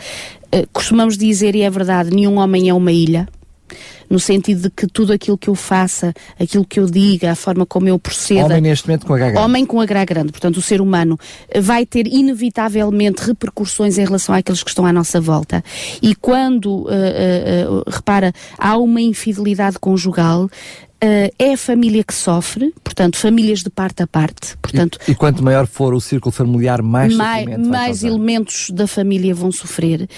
[0.73, 3.29] costumamos dizer, e é verdade, nenhum homem é uma ilha,
[4.09, 7.66] no sentido de que tudo aquilo que eu faça, aquilo que eu diga, a forma
[7.66, 8.46] como eu proceda.
[8.46, 9.38] Homem neste momento com H grande.
[9.38, 11.18] Homem com H grande, portanto, o ser humano
[11.61, 15.62] vai ter inevitavelmente repercussões em relação àqueles que estão à nossa volta.
[16.02, 20.48] E quando, uh, uh, uh, repara, há uma infidelidade conjugal,
[21.00, 24.56] Uh, é a família que sofre, portanto, famílias de parte a parte.
[24.61, 29.32] Portanto, e, e quanto maior for o círculo familiar, mais Mais, mais elementos da família
[29.32, 30.02] vão sofrer.
[30.02, 30.08] Uh,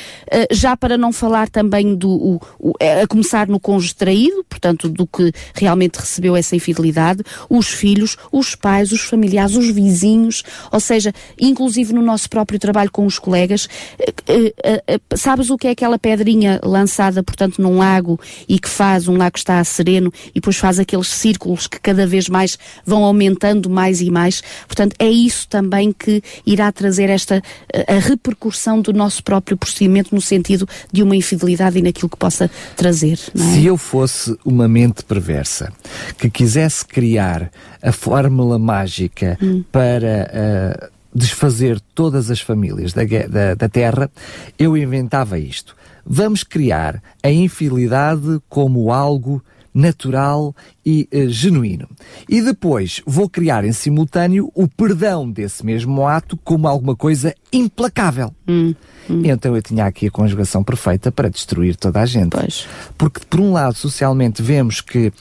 [0.51, 2.09] já para não falar também do.
[2.09, 7.69] O, o, a começar no cônjuge traído, portanto, do que realmente recebeu essa infidelidade, os
[7.69, 13.05] filhos, os pais, os familiares, os vizinhos, ou seja, inclusive no nosso próprio trabalho com
[13.05, 13.67] os colegas.
[13.67, 19.19] Uh, sabes o que é aquela pedrinha lançada, portanto, num lago e que faz, um
[19.19, 22.57] lago que está sereno e depois faz faz aqueles círculos que cada vez mais
[22.87, 24.41] vão aumentando mais e mais.
[24.69, 27.43] Portanto, é isso também que irá trazer esta
[27.89, 32.49] a repercussão do nosso próprio procedimento no sentido de uma infidelidade e naquilo que possa
[32.77, 33.19] trazer.
[33.35, 33.39] É?
[33.39, 35.73] Se eu fosse uma mente perversa
[36.17, 37.51] que quisesse criar
[37.83, 39.65] a fórmula mágica hum.
[39.73, 44.09] para uh, desfazer todas as famílias da, da, da Terra,
[44.57, 45.75] eu inventava isto.
[46.07, 50.55] Vamos criar a infidelidade como algo natural
[50.85, 51.89] e uh, genuíno.
[52.29, 58.35] E depois vou criar em simultâneo o perdão desse mesmo ato como alguma coisa implacável.
[58.49, 58.75] Hum,
[59.09, 59.23] hum.
[59.25, 62.31] Então eu tinha aqui a conjugação perfeita para destruir toda a gente.
[62.31, 62.67] Pois.
[62.97, 65.13] Porque, por um lado, socialmente vemos que uh,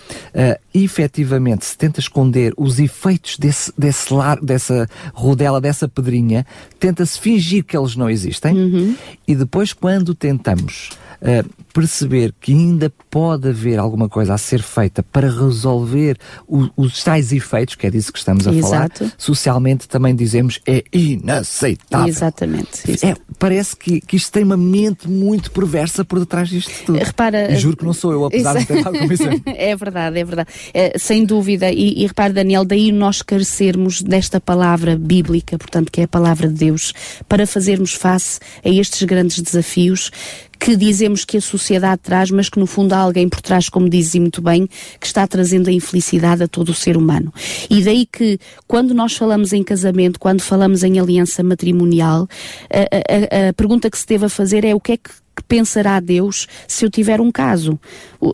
[0.74, 6.46] efetivamente se tenta esconder os efeitos desse, desse lar, dessa rodela, dessa pedrinha,
[6.80, 8.96] tenta-se fingir que eles não existem, uhum.
[9.28, 10.90] e depois, quando tentamos
[11.22, 17.04] uh, perceber que ainda pode haver alguma coisa a ser feita para resolver o, os
[17.04, 19.00] tais efeitos, que é disso que estamos a Exato.
[19.00, 22.08] falar, socialmente também dizemos é inaceitável.
[22.08, 23.06] Exatamente.
[23.06, 27.00] É, parece que, que isto tem uma mente muito perversa por detrás disto tudo.
[27.00, 29.42] Repara, e juro que não sou eu, apesar de ter dado como exemplo.
[29.56, 30.50] é verdade, é verdade.
[30.74, 31.72] É, sem dúvida.
[31.72, 36.48] E, e repare, Daniel, daí nós carecermos desta palavra bíblica, portanto, que é a palavra
[36.48, 36.94] de Deus,
[37.28, 40.12] para fazermos face a estes grandes desafios
[40.60, 43.90] que dizemos que a sociedade traz, mas que no fundo há alguém por trás, como
[43.90, 44.68] dizem muito bem,
[45.00, 47.34] que está trazendo a infelicidade a todo o ser humano.
[47.70, 52.28] E daí que, quando nós falamos em casamento, quando falamos em aliança matrimonial,
[52.72, 56.00] a, a, a pergunta que se deve fazer é o que é que que pensará
[56.00, 57.80] Deus se eu tiver um caso?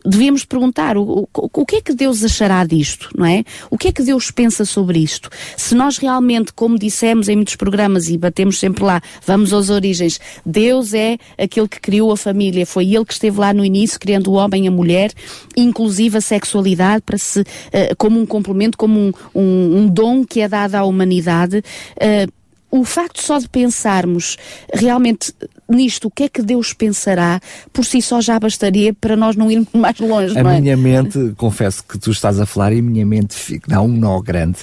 [0.04, 3.44] Devíamos perguntar o, o, o que é que Deus achará disto, não é?
[3.70, 5.30] O que é que Deus pensa sobre isto?
[5.56, 10.20] Se nós realmente, como dissemos em muitos programas e batemos sempre lá, vamos às origens,
[10.44, 14.30] Deus é aquele que criou a família, foi Ele que esteve lá no início, criando
[14.30, 15.12] o homem e a mulher,
[15.56, 17.44] inclusive a sexualidade, para se, uh,
[17.96, 21.62] como um complemento, como um, um, um, dom que é dado à humanidade.
[21.96, 22.32] Uh,
[22.70, 24.36] o facto só de pensarmos
[24.72, 25.32] realmente
[25.68, 27.40] nisto, o que é que Deus pensará,
[27.72, 30.36] por si só já bastaria para nós não irmos mais longe.
[30.38, 30.60] A é?
[30.60, 33.88] minha mente, confesso que tu estás a falar e a minha mente fica, dá um
[33.88, 34.58] nó grande.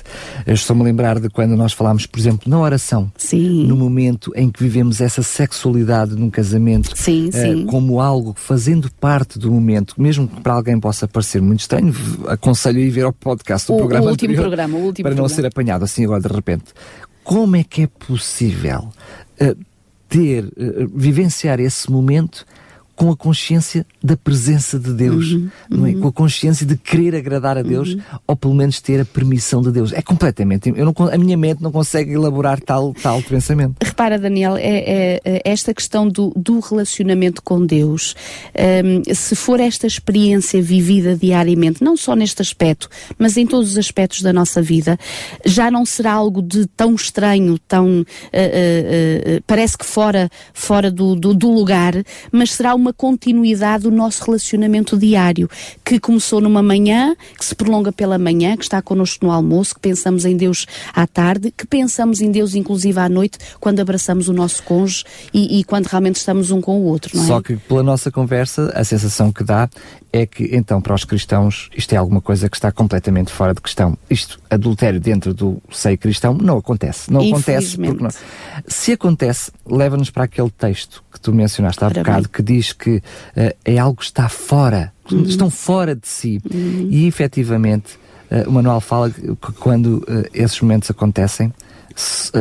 [0.45, 3.11] Estou-me a lembrar de quando nós falámos, por exemplo, na oração.
[3.17, 3.65] Sim.
[3.65, 7.65] No momento em que vivemos essa sexualidade num casamento sim, uh, sim.
[7.65, 11.93] como algo fazendo parte do momento, mesmo que para alguém possa parecer muito estranho,
[12.27, 15.15] aconselho a ir ver ao podcast do o, programa o último programa, o último para
[15.15, 15.29] programa.
[15.29, 16.65] não ser apanhado assim agora de repente.
[17.23, 18.89] Como é que é possível
[19.41, 19.57] uh,
[20.13, 22.45] ter, uh, vivenciar esse momento
[22.95, 25.91] com a consciência da presença de Deus, uhum, não é?
[25.91, 26.01] Uhum.
[26.01, 28.01] Com a consciência de querer agradar a Deus, uhum.
[28.27, 29.91] ou pelo menos ter a permissão de Deus.
[29.93, 30.71] É completamente.
[30.75, 33.75] Eu não, a minha mente não consegue elaborar tal, tal pensamento.
[33.81, 38.15] Repara, Daniel, é, é, é esta questão do, do, relacionamento com Deus,
[38.85, 43.77] um, se for esta experiência vivida diariamente, não só neste aspecto, mas em todos os
[43.77, 44.97] aspectos da nossa vida,
[45.45, 47.87] já não será algo de tão estranho, tão.
[47.87, 51.93] Uh, uh, uh, parece que fora, fora do, do, do lugar,
[52.31, 55.49] mas será uma uma continuidade do nosso relacionamento diário,
[55.83, 59.81] que começou numa manhã, que se prolonga pela manhã, que está connosco no almoço, que
[59.81, 64.33] pensamos em Deus à tarde, que pensamos em Deus inclusive à noite, quando abraçamos o
[64.33, 67.27] nosso cônjuge e, e quando realmente estamos um com o outro, não é?
[67.27, 69.69] Só que pela nossa conversa, a sensação que dá
[70.13, 73.59] é que, então, para os cristãos, isto é alguma coisa que está completamente fora de
[73.59, 73.97] questão.
[74.07, 77.11] Isto, adultério dentro do seio cristão, não acontece.
[77.11, 78.11] Não acontece porque não.
[78.67, 82.31] Se acontece, leva-nos para aquele texto que tu mencionaste há Ora bocado, bem.
[82.31, 83.01] que diz que uh,
[83.65, 85.23] é algo que está fora, uhum.
[85.23, 86.39] estão fora de si.
[86.53, 86.89] Uhum.
[86.91, 87.97] E efetivamente,
[88.29, 91.51] uh, o Manuel fala que quando uh, esses momentos acontecem,
[91.95, 92.31] se,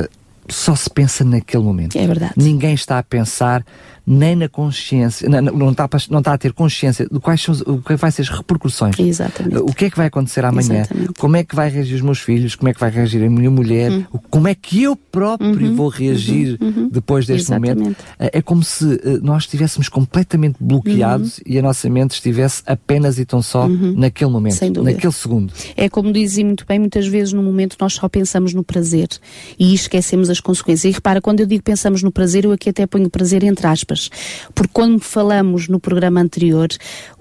[0.48, 1.96] só se pensa naquele momento.
[1.96, 2.35] É verdade.
[2.37, 3.64] Ninguém está a pensar
[4.07, 7.81] nem na consciência, não, não, está, não está a ter consciência de quais são o
[7.81, 8.98] que vai ser as repercussões.
[8.98, 9.59] Exatamente.
[9.59, 10.81] O que é que vai acontecer amanhã?
[10.81, 11.12] Exatamente.
[11.14, 12.57] Como é que vai reagir os meus filhos?
[12.57, 13.92] Como é que vai reagir a minha mulher?
[13.92, 14.05] Uhum.
[14.28, 15.76] Como é que eu próprio uhum.
[15.76, 16.68] vou reagir uhum.
[16.68, 16.88] uhum.
[16.90, 17.78] depois deste Exatamente.
[17.78, 18.05] momento?
[18.18, 21.44] É, é como se eh, nós estivéssemos completamente bloqueados uhum.
[21.46, 23.94] e a nossa mente estivesse apenas e tão só uhum.
[23.96, 25.52] naquele momento, naquele segundo.
[25.76, 29.09] É como dizia muito bem, muitas vezes no momento nós só pensamos no prazer
[29.57, 30.90] e esquecemos as consequências.
[30.90, 34.11] E repara, quando eu digo pensamos no prazer, eu aqui até ponho prazer entre aspas
[34.55, 36.68] porque quando falamos no programa anterior,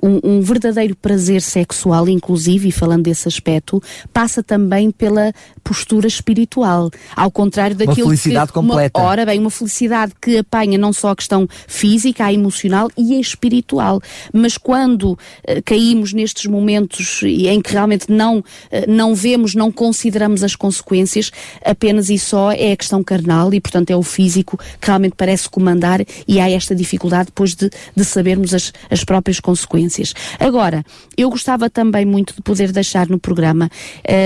[0.02, 3.82] um, um verdadeiro prazer sexual, inclusive, e falando desse aspecto,
[4.13, 9.00] passa também pela postura espiritual, ao contrário daquilo uma felicidade que, completa.
[9.00, 13.15] Uma, ora bem, uma felicidade que apanha não só a questão física, a emocional e
[13.15, 14.02] a espiritual,
[14.34, 15.17] mas quando uh,
[15.63, 18.43] caímos nestes momentos em que realmente não uh,
[18.88, 21.32] não vemos, não consideramos as consequências,
[21.63, 25.49] apenas e só é a questão carnal e portanto é o físico que realmente parece
[25.49, 30.13] comandar e há esta dificuldade depois de, de sabermos as, as próprias consequências.
[30.39, 30.83] Agora,
[31.17, 33.69] eu gostava também muito de poder deixar no programa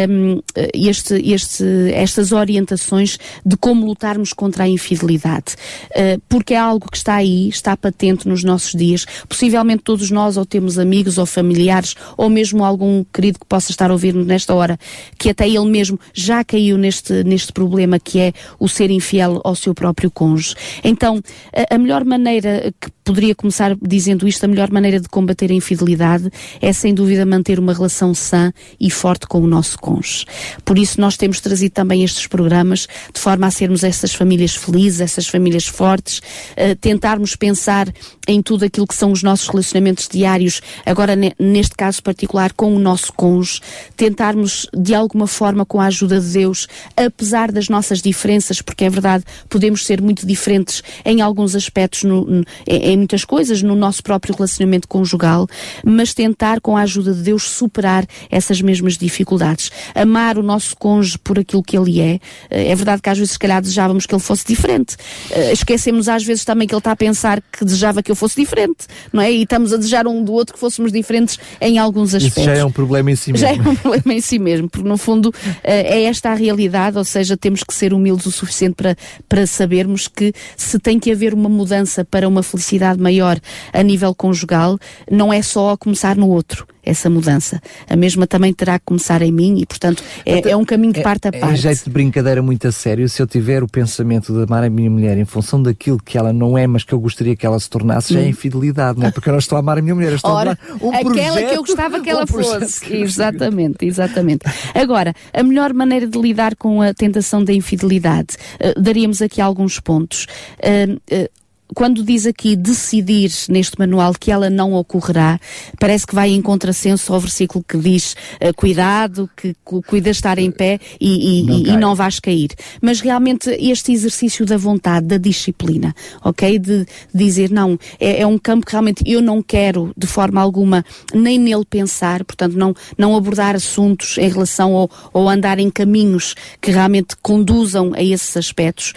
[0.09, 0.41] um,
[0.73, 5.55] este, este, estas orientações de como lutarmos contra a infidelidade,
[5.91, 9.05] uh, porque é algo que está aí, está patente nos nossos dias.
[9.27, 13.89] Possivelmente todos nós ou temos amigos ou familiares ou mesmo algum querido que possa estar
[13.89, 14.79] a ouvir-nos nesta hora,
[15.17, 19.55] que até ele mesmo já caiu neste, neste problema que é o ser infiel ao
[19.55, 20.55] seu próprio cônjuge.
[20.83, 21.21] Então,
[21.53, 25.53] a, a melhor maneira que poderia começar dizendo isto, a melhor maneira de combater a
[25.53, 30.25] infidelidade é sem dúvida manter uma relação sã e forte com o nosso cônjuge.
[30.65, 35.01] Por isso nós temos trazido também estes programas de forma a sermos essas famílias felizes,
[35.01, 37.87] essas famílias fortes, uh, tentarmos pensar
[38.27, 42.79] em tudo aquilo que são os nossos relacionamentos diários, agora neste caso particular com o
[42.79, 43.61] nosso cônjuge,
[43.95, 48.89] tentarmos de alguma forma com a ajuda de Deus, apesar das nossas diferenças, porque é
[48.89, 54.33] verdade, podemos ser muito diferentes em alguns aspectos no, em muitas coisas no nosso próprio
[54.35, 55.47] relacionamento conjugal,
[55.83, 59.71] mas tentar, com a ajuda de Deus, superar essas mesmas dificuldades.
[59.93, 62.19] Amar o nosso cônjuge por aquilo que ele é.
[62.49, 64.95] Eh, é verdade que às vezes, se calhar, desejávamos que ele fosse diferente.
[65.31, 68.35] Eh, esquecemos às vezes também que ele está a pensar que desejava que eu fosse
[68.35, 69.31] diferente, não é?
[69.31, 72.43] E estamos a desejar um do outro que fôssemos diferentes em alguns aspectos.
[72.43, 73.47] Isso já é um problema em si mesmo.
[73.47, 76.97] Já é um problema em si mesmo, porque no fundo eh, é esta a realidade,
[76.97, 78.44] ou seja, temos que ser humildes o suficiente
[78.75, 78.95] para,
[79.27, 83.39] para sabermos que se tem que haver uma mudança para uma felicidade maior
[83.73, 84.77] a nível conjugal,
[85.09, 87.61] não é só a começar no outro essa mudança.
[87.89, 91.01] A mesma também terá que começar em mim e, portanto, é, é um caminho de
[91.01, 91.45] parte a parte.
[91.45, 93.07] É, é jeito de brincadeira muito a sério.
[93.09, 96.31] Se eu tiver o pensamento de amar a minha mulher em função daquilo que ela
[96.31, 98.17] não é, mas que eu gostaria que ela se tornasse, hum.
[98.17, 98.29] já é hum.
[98.29, 99.11] infidelidade, não é?
[99.11, 101.13] Porque eu não estou a amar a minha mulher, estou Ora, a amar um aquela
[101.13, 102.93] projeto, que eu gostava que ela um fosse.
[102.95, 104.45] Exatamente, exatamente.
[104.73, 109.79] Agora, a melhor maneira de lidar com a tentação da infidelidade, uh, daríamos aqui alguns
[109.79, 110.27] pontos.
[110.59, 115.39] Uh, uh, quando diz aqui decidir neste manual que ela não ocorrerá,
[115.79, 120.51] parece que vai em contrassenso ao versículo que diz uh, cuidado, que cuida estar em
[120.51, 122.49] pé e, e, não, e, e não vais cair.
[122.81, 126.59] Mas realmente este exercício da vontade, da disciplina, ok?
[126.59, 130.85] De, dizer não, é, é, um campo que realmente eu não quero de forma alguma
[131.13, 136.35] nem nele pensar, portanto não, não abordar assuntos em relação ou, ou andar em caminhos
[136.61, 138.93] que realmente conduzam a esses aspectos.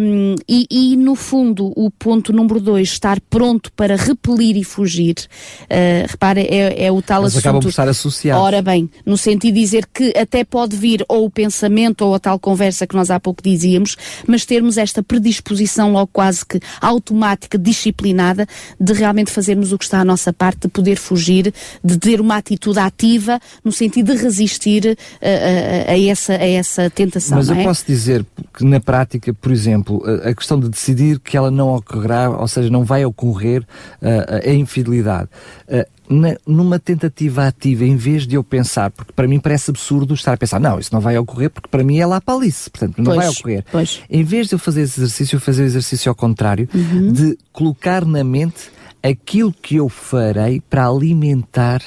[0.00, 5.14] Um, e no fundo o ponto número dois, estar pronto para repelir e fugir.
[5.62, 7.40] Uh, repara, é, é o tal Mas assunto.
[7.40, 8.42] acabam por estar associados.
[8.42, 12.18] Ora bem, no sentido de dizer que até pode vir ou o pensamento ou a
[12.18, 17.58] tal conversa que nós há pouco dizíamos, mas termos esta predisposição logo quase que automática,
[17.58, 18.46] disciplinada,
[18.80, 22.36] de realmente fazermos o que está à nossa parte, de poder fugir, de ter uma
[22.36, 27.38] atitude ativa no sentido de resistir uh, a, a, essa, a essa tentação.
[27.38, 27.64] Mas eu é?
[27.64, 31.74] posso dizer que na prática, por exemplo, a, a questão de decidir que ela não
[31.88, 35.28] ocorrerá, ou seja, não vai ocorrer uh, a infidelidade.
[35.68, 40.14] Uh, na, numa tentativa ativa, em vez de eu pensar, porque para mim parece absurdo
[40.14, 42.70] estar a pensar, não, isso não vai ocorrer, porque para mim é lá para Alice,
[42.70, 43.64] portanto não pois, vai ocorrer.
[43.70, 44.00] Pois.
[44.08, 47.12] Em vez de eu fazer esse exercício, eu fazer o exercício ao contrário, uhum.
[47.12, 48.70] de colocar na mente
[49.02, 51.82] aquilo que eu farei para alimentar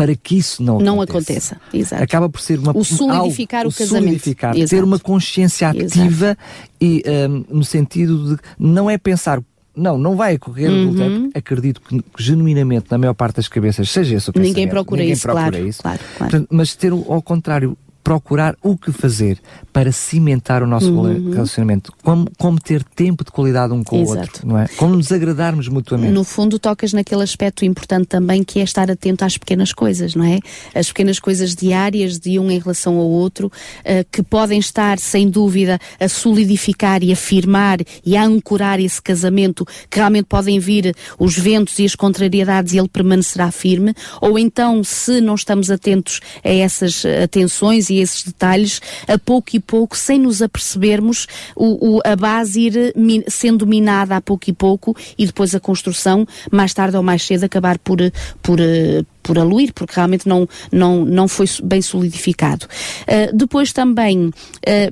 [0.00, 1.56] para que isso não, não aconteça.
[1.56, 1.76] aconteça.
[1.76, 2.02] Exato.
[2.02, 4.04] Acaba por ser uma O solidificar algo, o casamento.
[4.06, 4.84] solidificar, ter Exato.
[4.86, 6.38] uma consciência ativa
[6.80, 9.42] e um, no sentido de não é pensar
[9.76, 11.30] não, não vai ocorrer Uhum.
[11.34, 14.56] Acredito que, genuinamente na maior parte das cabeças seja esse o pensamento.
[14.56, 15.82] Ninguém procura Ninguém isso, procura claro, isso.
[15.82, 16.30] claro, claro.
[16.30, 17.76] Portanto, mas ter ao contrário
[18.10, 19.38] procurar o que fazer
[19.72, 21.30] para cimentar o nosso Uhum.
[21.30, 24.20] relacionamento, como, como ter tempo de qualidade um com o Exato.
[24.20, 24.66] outro, não é?
[24.76, 26.12] Como nos agradarmos mutuamente.
[26.12, 30.24] No fundo, tocas naquele aspecto importante também que é estar atento às pequenas coisas, não
[30.24, 30.40] é?
[30.74, 33.50] As pequenas coisas diárias de um em relação ao outro,
[33.84, 39.64] eh, que podem estar, sem dúvida, a solidificar e afirmar e a ancorar esse casamento,
[39.88, 44.82] que realmente podem vir os ventos e as contrariedades e ele permanecerá firme, ou então,
[44.82, 49.96] se não estamos atentos a essas eh, atenções e esses detalhes, a pouco e pouco,
[49.96, 51.26] sem nos apercebermos,
[51.56, 55.60] o, o- a base ir min- sendo minada a pouco e pouco e depois a
[55.60, 57.98] construção, mais tarde ou mais cedo, acabar por,
[58.42, 62.66] por, eh, por aluir, porque realmente não, não, não foi bem solidificado.
[63.02, 64.32] Uh, depois também uh,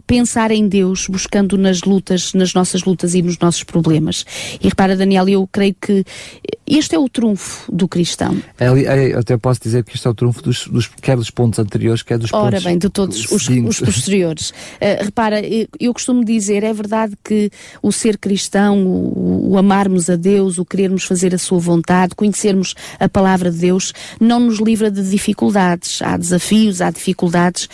[0.07, 4.25] pensar em Deus, buscando nas lutas, nas nossas lutas e nos nossos problemas.
[4.61, 6.05] E repara, Daniel, eu creio que
[6.67, 8.37] este é o trunfo do cristão.
[8.59, 11.31] Ali, eh, eu até posso dizer que isto é o trunfo dos, dos, quer dos
[11.31, 14.51] pontos anteriores, quer dos Ora pontos bem, de todos os, os posteriores.
[14.51, 17.51] Uh, repara, eu, eu costumo dizer, é verdade que
[17.83, 22.75] o ser cristão, o, o amarmos a Deus, o querermos fazer a sua vontade, conhecermos
[23.01, 26.01] a palavra de Deus, não nos livra de dificuldades.
[26.03, 27.69] Há desafios, há dificuldades,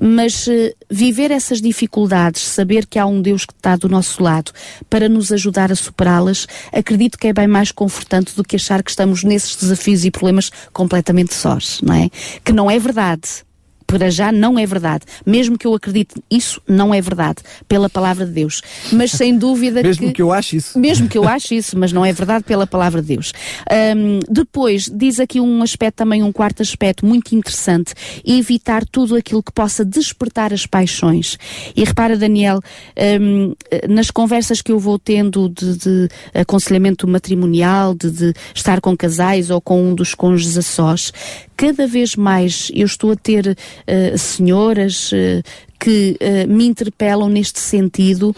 [0.00, 4.52] mas uh, viver essas dificuldades, saber que há um Deus que está do nosso lado
[4.88, 8.90] para nos ajudar a superá-las, acredito que é bem mais confortante do que achar que
[8.90, 12.10] estamos nesses desafios e problemas completamente sós, não é?
[12.44, 13.44] Que não é verdade
[13.86, 15.04] para já não é verdade.
[15.24, 18.62] Mesmo que eu acredite isso, não é verdade, pela palavra de Deus.
[18.92, 20.14] Mas sem dúvida Mesmo que...
[20.14, 20.78] que eu ache isso.
[20.78, 23.32] Mesmo que eu ache isso, mas não é verdade pela palavra de Deus.
[23.70, 29.42] Ahm, depois, diz aqui um aspecto também, um quarto aspecto muito interessante, evitar tudo aquilo
[29.42, 31.38] que possa despertar as paixões.
[31.76, 32.60] E repara, Daniel,
[32.96, 33.52] ahm,
[33.88, 39.50] nas conversas que eu vou tendo de, de aconselhamento matrimonial, de, de estar com casais
[39.50, 41.12] ou com um dos cônjuges a sós,
[41.56, 45.42] cada vez mais eu estou a ter uh, senhoras uh,
[45.78, 48.34] que uh, me interpelam neste sentido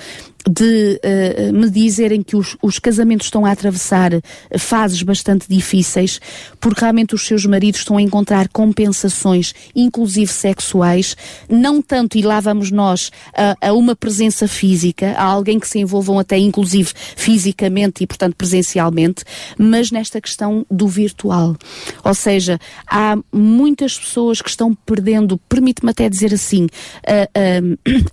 [0.48, 4.12] de uh, me dizerem que os, os, casamentos estão a atravessar
[4.58, 6.20] fases bastante difíceis,
[6.60, 11.16] porque realmente os seus maridos estão a encontrar compensações, inclusive sexuais,
[11.48, 15.80] não tanto, e lá vamos nós, a, a uma presença física, a alguém que se
[15.80, 19.24] envolvam até inclusive fisicamente e, portanto, presencialmente,
[19.58, 21.56] mas nesta questão do virtual.
[22.04, 26.68] Ou seja, há muitas pessoas que estão perdendo, permite-me até dizer assim,
[27.04, 27.22] a,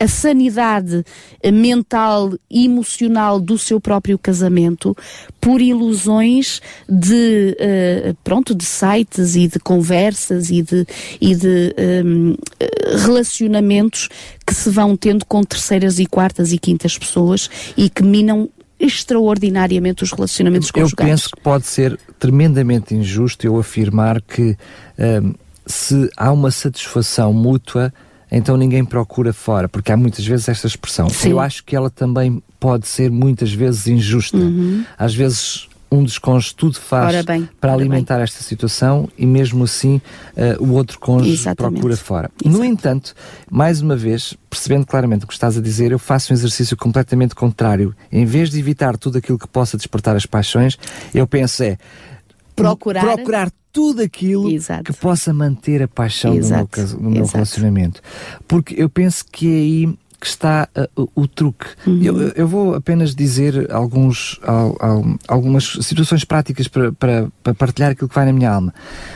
[0.01, 1.03] a, a sanidade
[1.51, 4.95] mental e emocional do seu próprio casamento
[5.39, 10.85] por ilusões de uh, pronto de sites e de conversas e de,
[11.19, 12.35] e de um,
[13.05, 14.09] relacionamentos
[14.45, 18.49] que se vão tendo com terceiras e quartas e quintas pessoas e que minam
[18.79, 21.09] extraordinariamente os relacionamentos eu conjugais.
[21.09, 24.57] Eu penso que pode ser tremendamente injusto eu afirmar que
[24.97, 25.33] um,
[25.65, 27.93] se há uma satisfação mútua
[28.33, 31.07] então ninguém procura fora, porque há muitas vezes esta expressão.
[31.09, 31.29] Sim.
[31.29, 34.37] Eu acho que ela também pode ser muitas vezes injusta.
[34.37, 34.83] Uhum.
[34.97, 38.23] Às vezes um dos cônjuges tudo faz bem, para alimentar bem.
[38.23, 40.01] esta situação e mesmo assim
[40.35, 41.73] uh, o outro cônjuge Exatamente.
[41.73, 42.31] procura fora.
[42.43, 42.57] Exato.
[42.57, 43.13] No entanto,
[43.49, 47.35] mais uma vez, percebendo claramente o que estás a dizer, eu faço um exercício completamente
[47.35, 47.95] contrário.
[48.11, 50.79] Em vez de evitar tudo aquilo que possa despertar as paixões,
[51.13, 51.77] eu penso é
[52.55, 54.83] procurar, procurar tudo aquilo Exato.
[54.83, 56.81] que possa manter a paixão Exato.
[56.81, 58.01] no meu, no meu relacionamento.
[58.47, 61.65] Porque eu penso que é aí que está uh, o, o, truque.
[61.85, 62.01] Uhum.
[62.01, 67.91] Eu, eu, vou apenas dizer alguns, al, al, algumas situações práticas para, para, para, partilhar
[67.91, 68.73] aquilo que vai na minha alma.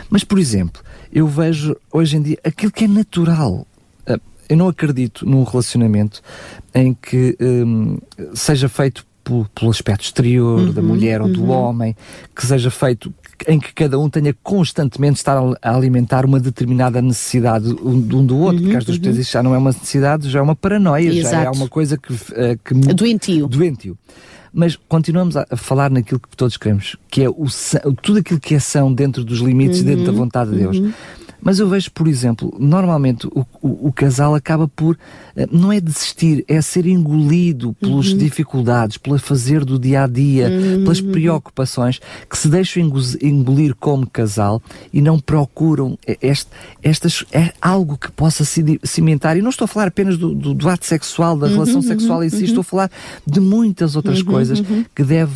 [0.09, 0.81] Mas, por exemplo,
[1.13, 3.65] eu vejo hoje em dia aquilo que é natural.
[4.05, 4.19] Uh,
[4.49, 6.21] eu não acredito num relacionamento
[6.75, 7.97] em que um,
[8.33, 11.51] seja feito pelo, pelo aspecto exterior uhum, da mulher ou do uhum.
[11.51, 11.95] homem,
[12.35, 13.13] que seja feito
[13.47, 18.25] em que cada um tenha constantemente estar a alimentar uma determinada necessidade um, de um
[18.25, 19.31] do outro, uhum, porque às vezes uhum.
[19.31, 21.35] já não é uma necessidade, já é uma paranoia, Exato.
[21.35, 22.17] já é uma coisa que, uh,
[22.63, 23.47] que doentio.
[23.47, 23.97] doentio.
[24.53, 27.45] Mas continuamos a, a, falar naquilo que todos queremos, que é o,
[28.01, 30.81] tudo aquilo que é são dentro dos limites, uhum, dentro da vontade de Deus.
[31.41, 34.97] Mas eu vejo, por exemplo, normalmente o, o, o casal acaba por,
[35.35, 38.17] eh, não é desistir, é ser engolido pelas uhum.
[38.17, 40.83] dificuldades, pelo fazer do dia a dia, uhum.
[40.83, 42.83] pelas preocupações, que se deixam
[43.21, 44.61] engolir como casal
[44.91, 46.49] e não procuram este,
[46.81, 48.43] estas, é algo que possa
[48.83, 49.37] cimentar.
[49.37, 52.23] E não estou a falar apenas do, do, do ato sexual, da relação uhum, sexual
[52.23, 52.91] em si, estou a falar
[53.25, 54.61] de muitas outras coisas
[54.95, 55.33] que deve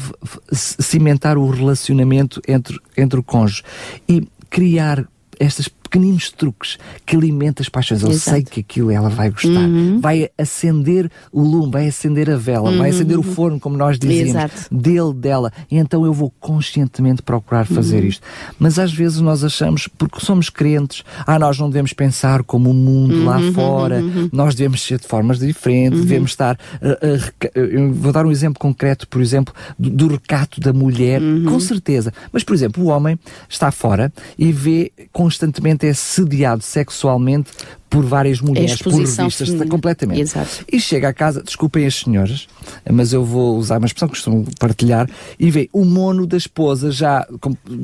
[0.52, 3.64] cimentar o relacionamento entre, entre o cônjuge.
[4.08, 5.08] E criar
[5.40, 8.02] estas pequeninos truques que alimentam as paixões.
[8.02, 8.38] Eu Exato.
[8.38, 9.50] sei que aquilo ela vai gostar.
[9.50, 10.00] Uhum.
[10.00, 12.78] Vai acender o lume, vai acender a vela, uhum.
[12.78, 14.74] vai acender o forno, como nós dizemos, Exato.
[14.74, 15.52] dele, dela.
[15.70, 18.08] E então eu vou conscientemente procurar fazer uhum.
[18.08, 18.26] isto.
[18.58, 22.74] Mas às vezes nós achamos, porque somos crentes, ah, nós não devemos pensar como o
[22.74, 24.30] mundo lá uhum, fora, uhum, uhum.
[24.32, 26.58] nós devemos ser de formas diferentes, devemos estar.
[26.82, 31.22] Uh, uh, eu vou dar um exemplo concreto, por exemplo, do, do recato da mulher,
[31.46, 32.14] com certeza.
[32.32, 33.20] Mas, por exemplo, o homem
[33.50, 37.52] está fora e vê constantemente é sediado sexualmente
[37.92, 39.68] por várias mulheres, por revistas, feminina.
[39.68, 40.22] completamente.
[40.22, 40.66] Exato.
[40.72, 42.48] E chega a casa, desculpem as senhoras,
[42.90, 46.90] mas eu vou usar uma expressão que costumo partilhar, e vê o mono da esposa
[46.90, 47.28] já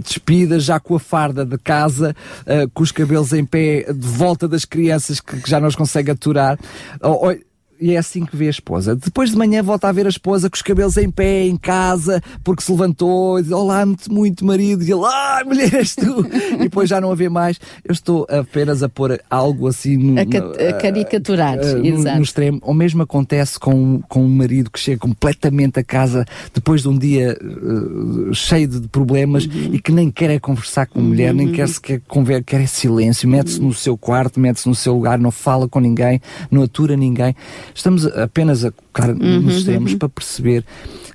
[0.01, 4.47] despida, já com a farda de casa, uh, com os cabelos em pé, de volta
[4.47, 6.57] das crianças que, que já não os consegue aturar.
[7.01, 7.35] Ou, ou,
[7.80, 8.95] e é assim que vê a esposa.
[8.95, 12.21] Depois de manhã volta a ver a esposa com os cabelos em pé, em casa,
[12.43, 16.25] porque se levantou e diz, olá, muito, muito marido, e ele, ah, mulher és tu!
[16.53, 17.59] e depois já não a vê mais.
[17.84, 22.59] Eu estou apenas a pôr algo assim no, a, a caricaturar, uh, no, no, extremo.
[22.63, 26.97] O mesmo acontece com, com um marido que chega completamente a casa depois de um
[26.97, 29.73] dia uh, cheio de problemas uhum.
[29.73, 31.38] e que nem quer é conversar com a mulher, uhum.
[31.38, 33.67] nem quer sequer conver, quer é silêncio, mete-se uhum.
[33.67, 37.36] no seu quarto, mete-se no seu lugar, não fala com ninguém, não atura ninguém.
[37.78, 39.99] Estamos apenas a colocar uhum, nos extremos uhum.
[39.99, 40.65] para perceber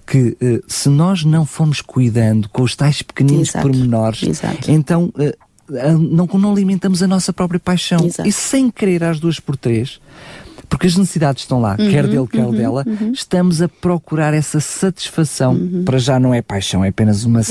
[0.06, 3.68] que uh, se nós não formos cuidando com os tais pequeninos Exato.
[3.68, 4.70] pormenores, Exato.
[4.70, 8.04] então uh, não, não alimentamos a nossa própria paixão.
[8.04, 8.28] Exato.
[8.28, 10.00] E sem querer às duas por três,
[10.72, 13.12] porque as necessidades estão lá, uhum, quer dele, quer uhum, dela, uhum.
[13.12, 15.84] estamos a procurar essa satisfação, uhum.
[15.84, 17.42] para já não é paixão, é apenas uma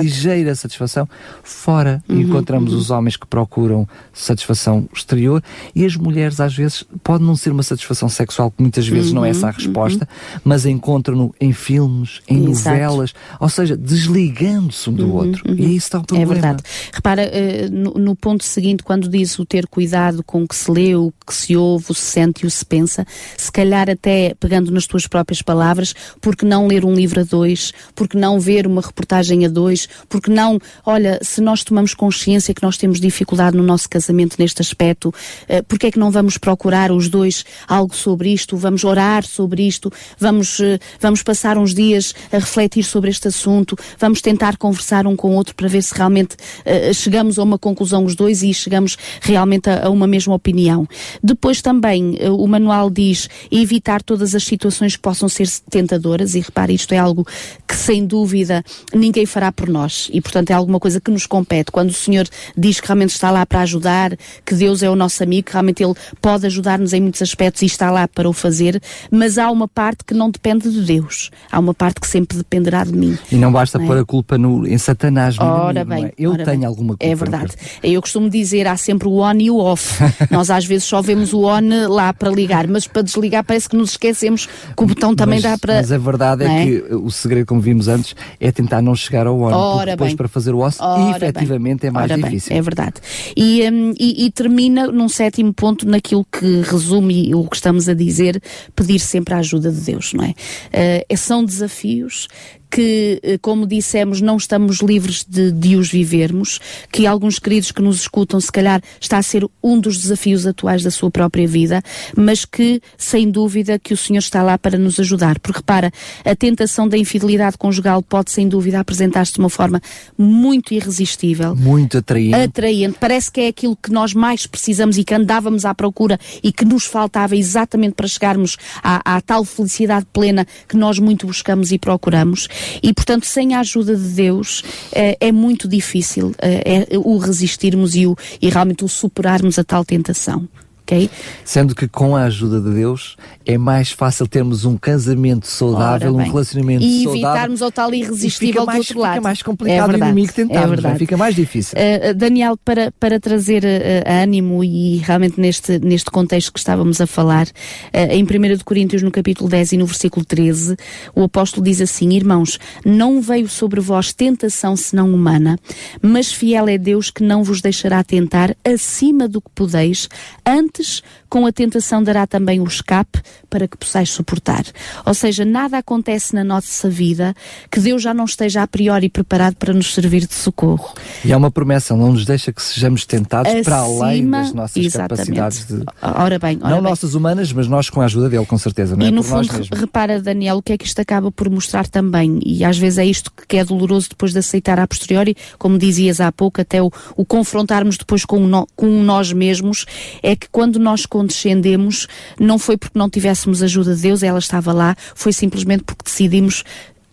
[0.00, 1.08] ligeira satisfação,
[1.42, 2.78] fora uhum, encontramos uhum.
[2.78, 5.42] os homens que procuram satisfação exterior
[5.74, 9.24] e as mulheres às vezes, pode não ser uma satisfação sexual, que muitas vezes não
[9.24, 10.08] é essa a resposta,
[10.44, 12.76] mas encontram-no em filmes, em Exato.
[12.76, 15.42] novelas, ou seja, desligando-se um do outro.
[15.52, 16.30] E aí está o é problema.
[16.30, 16.62] É verdade.
[16.92, 20.70] Repara, uh, no, no ponto seguinte, quando diz o ter cuidado com o que se
[20.70, 23.06] lê, o que se ouve, o se sente e o se pensa,
[23.36, 27.72] se calhar até pegando nas tuas próprias palavras, porque não ler um livro a dois,
[27.94, 32.62] porque não ver uma reportagem a dois, porque não, olha, se nós tomamos consciência que
[32.62, 36.92] nós temos dificuldade no nosso casamento neste aspecto, uh, porque é que não vamos procurar
[36.92, 42.14] os dois algo sobre isto, vamos orar sobre isto, vamos, uh, vamos passar uns dias
[42.32, 45.94] a refletir sobre este assunto, vamos tentar conversar um com o outro para ver se
[45.94, 50.34] realmente uh, chegamos a uma conclusão os dois e chegamos realmente a, a uma mesma
[50.34, 50.86] opinião.
[51.22, 56.74] Depois também, uma manual diz evitar todas as situações que possam ser tentadoras, e repare,
[56.74, 57.26] isto é algo
[57.66, 58.62] que sem dúvida
[58.94, 61.70] ninguém fará por nós, e portanto é alguma coisa que nos compete.
[61.70, 65.22] Quando o Senhor diz que realmente está lá para ajudar, que Deus é o nosso
[65.22, 68.80] amigo, que realmente Ele pode ajudar-nos em muitos aspectos e está lá para o fazer,
[69.10, 72.84] mas há uma parte que não depende de Deus, há uma parte que sempre dependerá
[72.84, 73.16] de mim.
[73.30, 73.88] E não basta não é?
[73.88, 76.12] pôr a culpa no, em Satanás, no ora inimigo, bem, é?
[76.18, 76.64] Eu tenho bem.
[76.64, 77.04] alguma culpa.
[77.04, 77.52] É verdade.
[77.82, 80.02] Eu costumo dizer, há sempre o on e o off.
[80.30, 83.76] Nós às vezes só vemos o on lá para ligar mas para desligar parece que
[83.76, 85.74] nos esquecemos que o botão também mas, dá para.
[85.74, 89.26] Mas a verdade é, é, que o segredo, como vimos antes, é tentar não chegar
[89.26, 90.16] ao on, Ora depois bem.
[90.16, 91.88] para fazer o osso, Ora efetivamente bem.
[91.88, 92.50] é mais Ora difícil.
[92.50, 92.58] Bem.
[92.58, 92.94] É verdade.
[93.36, 97.94] E, um, e, e, termina num sétimo ponto naquilo que resume o que estamos a
[97.94, 98.40] dizer,
[98.74, 100.30] pedir sempre a ajuda de Deus, não é?
[100.30, 102.28] Uh, são desafios
[102.70, 106.60] que, eh, como dissemos, não estamos livres de, de os vivermos,
[106.92, 110.82] que alguns queridos que nos escutam, se calhar, está a ser um dos desafios atuais
[110.82, 111.82] da sua própria vida,
[112.16, 115.38] mas que, sem dúvida, que o Senhor está lá para nos ajudar.
[115.38, 115.90] Porque, repara,
[116.24, 119.80] a tentação da infidelidade conjugal pode, sem dúvida, apresentar-se de uma forma
[120.16, 121.54] muito irresistível.
[121.56, 122.34] Muito atraente.
[122.34, 122.96] Atraente.
[123.00, 126.64] Parece que é aquilo que nós mais precisamos e que andávamos à procura e que
[126.64, 131.78] nos faltava exatamente para chegarmos à, à tal felicidade plena que nós muito buscamos e
[131.78, 132.48] procuramos.
[132.82, 137.94] E, portanto, sem a ajuda de Deus, é, é muito difícil é, é, o resistirmos
[137.94, 140.48] e, o, e realmente o superarmos a tal tentação.
[140.88, 141.10] Ok?
[141.44, 146.16] Sendo que com a ajuda de Deus é mais fácil termos um casamento saudável, um
[146.16, 147.14] relacionamento e saudável.
[147.14, 149.12] E evitarmos o tal irresistível mais, do outro lado.
[149.12, 150.98] Fica mais complicado é verdade, o inimigo tentar, é verdade.
[150.98, 151.78] fica mais difícil.
[151.78, 157.06] Uh, Daniel, para, para trazer uh, ânimo e realmente neste, neste contexto que estávamos a
[157.06, 160.76] falar, uh, em 1 Coríntios, no capítulo 10 e no versículo 13,
[161.14, 165.58] o apóstolo diz assim: Irmãos, não veio sobre vós tentação senão humana,
[166.00, 170.08] mas fiel é Deus que não vos deixará tentar acima do que podeis,
[170.46, 174.64] antes antes com a tentação dará também o escape para que possais suportar.
[175.04, 177.34] Ou seja, nada acontece na nossa vida
[177.70, 180.94] que Deus já não esteja a priori preparado para nos servir de socorro.
[181.24, 184.84] E há uma promessa, não nos deixa que sejamos tentados Acima, para além das nossas
[184.84, 185.32] exatamente.
[185.32, 185.84] capacidades de.
[186.02, 186.90] Ora bem, ora não bem.
[186.90, 188.96] nossas humanas, mas nós com a ajuda dele, com certeza.
[188.96, 191.86] Não e é no fundo, repara, Daniel, o que é que isto acaba por mostrar
[191.86, 195.78] também, e às vezes é isto que é doloroso depois de aceitar a posteriori, como
[195.78, 199.86] dizias há pouco, até o, o confrontarmos depois com, no, com nós mesmos,
[200.22, 202.06] é que quando nós condescendemos,
[202.38, 206.64] não foi porque não tivéssemos ajuda de Deus, ela estava lá, foi simplesmente porque decidimos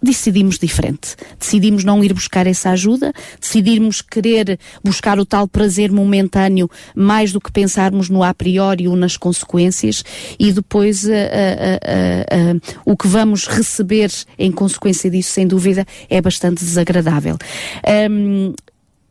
[0.03, 1.15] decidimos diferente.
[1.39, 7.41] Decidimos não ir buscar essa ajuda, decidimos querer buscar o tal prazer momentâneo mais do
[7.41, 10.03] que pensarmos no a priori ou nas consequências
[10.37, 16.21] e depois uh, uh, uh, o que vamos receber em consequência disso, sem dúvida, é
[16.21, 17.35] bastante desagradável.
[18.11, 18.53] Um,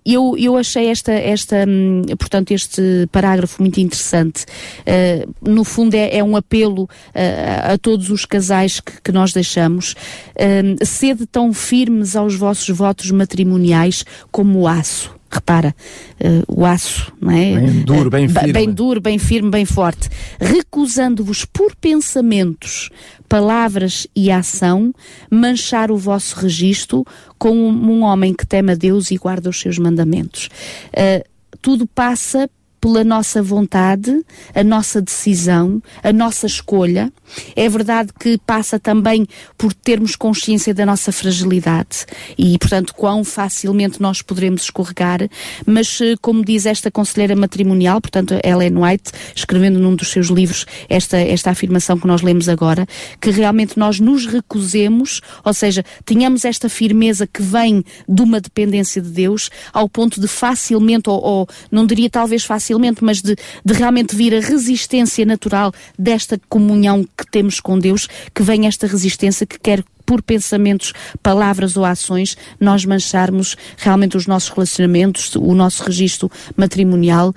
[0.05, 4.45] eu, eu achei esta, esta, hum, portanto, este parágrafo muito interessante.
[4.81, 9.33] Uh, no fundo, é, é um apelo uh, a todos os casais que, que nós
[9.33, 9.95] deixamos.
[10.37, 15.75] Uh, sede tão firmes aos vossos votos matrimoniais como o aço repara,
[16.21, 17.57] uh, o aço, não é?
[17.57, 18.53] Bem duro, bem firme.
[18.53, 20.09] Bem duro, bem firme, bem forte.
[20.41, 22.91] Recusando-vos por pensamentos,
[23.29, 24.95] palavras e ação,
[25.31, 27.05] manchar o vosso registro
[27.39, 30.49] como um homem que teme a Deus e guarda os seus mandamentos.
[30.93, 31.25] Uh,
[31.61, 32.49] tudo passa
[32.85, 34.23] pela nossa vontade,
[34.55, 37.11] a nossa decisão, a nossa escolha.
[37.57, 39.27] É verdade que passa também
[39.57, 42.05] por termos consciência da nossa fragilidade
[42.37, 45.27] e, portanto, quão facilmente nós poderemos escorregar,
[45.65, 50.67] mas, eh, como diz esta conselheira matrimonial, portanto, Ellen White, escrevendo num dos seus livros
[50.87, 52.87] esta, esta afirmação que nós lemos agora,
[53.19, 59.01] que realmente nós nos recusemos, ou seja, tenhamos esta firmeza que vem de uma dependência
[59.01, 63.37] de Deus, ao ponto de facilmente, ou, ou não diria talvez facilmente, facilmente, mas de,
[63.65, 68.87] de realmente vir a resistência natural desta comunhão que temos com Deus, que vem esta
[68.87, 75.55] resistência que quer por pensamentos, palavras ou ações, nós mancharmos realmente os nossos relacionamentos, o
[75.55, 77.35] nosso registro matrimonial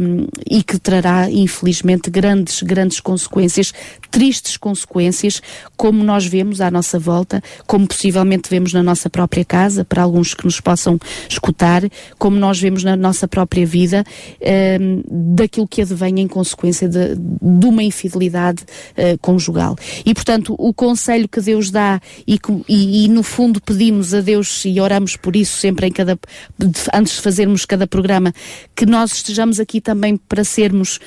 [0.00, 3.72] um, e que trará, infelizmente, grandes, grandes consequências,
[4.10, 5.40] tristes consequências,
[5.76, 10.34] como nós vemos à nossa volta, como possivelmente vemos na nossa própria casa, para alguns
[10.34, 10.98] que nos possam
[11.28, 11.82] escutar,
[12.18, 14.04] como nós vemos na nossa própria vida,
[14.80, 15.02] um,
[15.34, 19.76] daquilo que advém em consequência de, de uma infidelidade uh, conjugal.
[20.04, 22.38] E, portanto, o conselho que Deus dá e,
[22.68, 26.18] e, e, no fundo pedimos a Deus e oramos por isso sempre em cada
[26.92, 28.32] antes de fazermos cada programa
[28.74, 31.00] que nós estejamos aqui também para sermos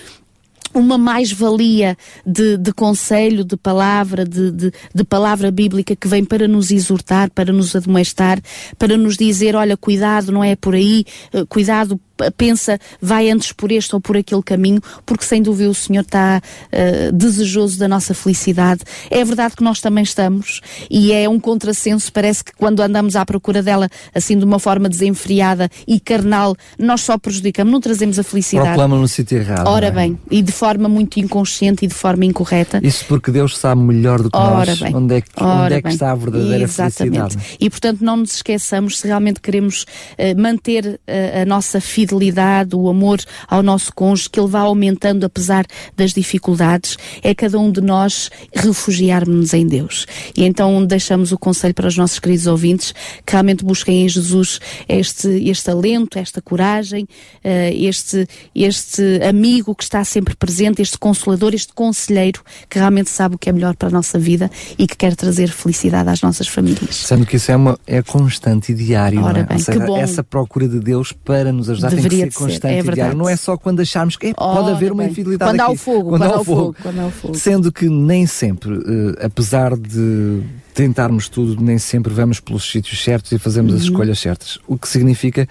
[0.74, 6.48] uma mais-valia de, de, conselho, de palavra, de, de, de, palavra bíblica que vem para
[6.48, 8.40] nos exortar, para nos admoestar,
[8.78, 12.00] para nos dizer, olha, cuidado, não é por aí, eh, cuidado
[12.36, 16.42] pensa, vai antes por este ou por aquele caminho, porque sem dúvida o Senhor está
[16.42, 18.82] uh, desejoso da nossa felicidade.
[19.10, 23.26] É verdade que nós também estamos, e é um contrassenso, parece que quando andamos à
[23.26, 28.24] procura dela, assim de uma forma desenfriada e carnal, nós só prejudicamos, não trazemos a
[28.24, 28.70] felicidade.
[28.70, 29.68] Proclama no sítio errado.
[29.68, 29.92] Ora é?
[29.92, 32.80] bem, e de forma muito inconsciente e de forma incorreta.
[32.84, 34.96] Isso porque Deus sabe melhor do que Ora nós bem.
[34.96, 37.18] onde é que, onde é que está a verdadeira Exatamente.
[37.18, 37.58] felicidade.
[37.60, 42.76] E portanto não nos esqueçamos, se realmente queremos uh, manter uh, a nossa fidelidade fidelidade,
[42.76, 47.72] o amor ao nosso cônjuge, que ele vá aumentando apesar das dificuldades, é cada um
[47.72, 50.06] de nós refugiarmos-nos em Deus.
[50.36, 52.94] E então deixamos o conselho para os nossos queridos ouvintes
[53.26, 59.84] que realmente busquem em Jesus este, este alento, esta coragem, uh, este, este amigo que
[59.84, 63.90] está sempre presente, este consolador, este conselheiro que realmente sabe o que é melhor para
[63.90, 66.96] a nossa vida e que quer trazer felicidade às nossas famílias.
[66.96, 69.44] Sendo que isso é, uma, é constante e diário, Ora não é?
[69.44, 72.90] Bem, seja, essa procura de Deus para nos ajudar deveria tem que ser constante ser.
[72.90, 73.18] É e diário.
[73.18, 75.72] Não é só quando acharmos que é, pode haver uma infidelidade quando aqui.
[75.72, 76.76] Há o fogo, quando, quando há o fogo.
[76.82, 77.36] Quando há o fogo.
[77.36, 80.42] Sendo que nem sempre, uh, apesar de
[80.74, 83.78] tentarmos tudo, nem sempre vamos pelos sítios certos e fazemos uhum.
[83.78, 84.60] as escolhas certas.
[84.68, 85.48] O que significa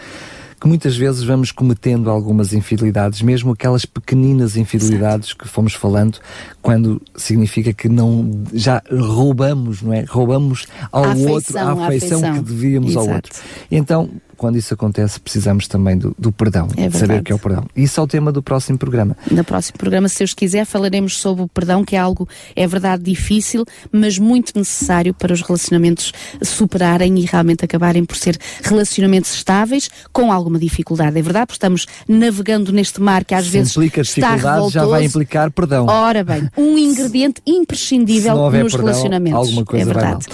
[0.61, 5.45] que muitas vezes vamos cometendo algumas infidelidades, mesmo aquelas pequeninas infidelidades Exato.
[5.45, 6.19] que fomos falando,
[6.61, 10.05] quando significa que não já roubamos, não é?
[10.09, 13.09] Roubamos ao a outro a afeição, a afeição que devíamos Exato.
[13.09, 13.33] ao outro.
[13.71, 17.35] Então, quando isso acontece, precisamos também do, do perdão, É de saber o que é
[17.35, 17.67] o perdão.
[17.77, 19.17] Isso é o tema do próximo programa.
[19.31, 22.27] No próximo programa, se Deus quiser, falaremos sobre o perdão, que é algo,
[22.57, 26.13] é verdade, difícil, mas muito necessário para os relacionamentos
[26.43, 31.19] superarem e realmente acabarem por ser relacionamentos estáveis, com alguma dificuldade.
[31.19, 34.81] É verdade, porque estamos navegando neste mar que às Se vezes implica está dificuldades, já
[34.81, 35.05] vai revoltoso.
[35.19, 35.87] implicar perdão.
[35.87, 39.39] Ora bem, um ingrediente imprescindível nos perdão, relacionamentos.
[39.39, 40.27] alguma coisa é verdade.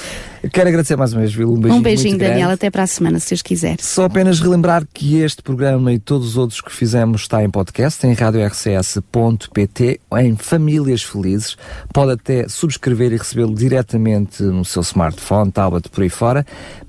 [0.53, 2.19] Quero agradecer mais uma vez, Vil, um beijinho Um beijinho.
[2.19, 2.51] Daniel.
[2.51, 3.77] Até para a semana, se Deus quiser.
[3.81, 8.07] Só apenas relembrar que este programa e todos os outros que fizemos está em podcast
[8.07, 11.57] em radiorcs.pt em Famílias Felizes.
[11.93, 16.47] Pode até subscrever e recebê-lo diretamente no seu smartphone, tablet, por aí fora.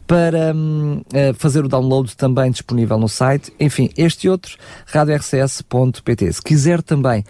[0.07, 3.51] Para hum, eh, fazer o download também disponível no site.
[3.59, 6.33] Enfim, este e outros, radiorcs.pt.
[6.33, 7.23] Se quiser também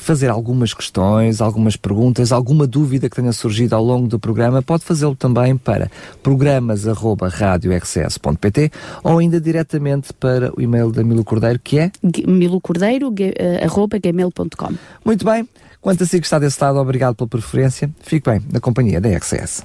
[0.00, 4.84] fazer algumas questões, algumas perguntas, alguma dúvida que tenha surgido ao longo do programa, pode
[4.84, 5.88] fazê-lo também para
[6.22, 8.70] programas.radiorcs.pt
[9.02, 13.64] ou ainda diretamente para o e-mail da Milo Cordeiro, que é Gu- milocordeiro, gu- eh,
[13.64, 14.74] arroba gmail.com.
[15.04, 15.48] muito bem.
[15.80, 17.90] Quanto a si que está desse lado, obrigado pela preferência.
[18.02, 19.64] Fique bem na companhia da RCS.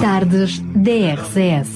[0.00, 1.68] Tardes DRCS.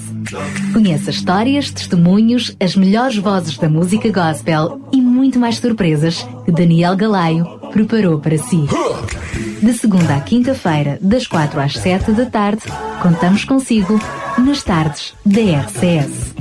[0.72, 6.96] Conheça histórias, testemunhos, as melhores vozes da música gospel e muito mais surpresas que Daniel
[6.96, 8.66] Galaio preparou para si.
[9.62, 12.62] De segunda à quinta-feira, das quatro às sete da tarde,
[13.00, 13.98] contamos consigo
[14.38, 16.34] nas tardes da RCS.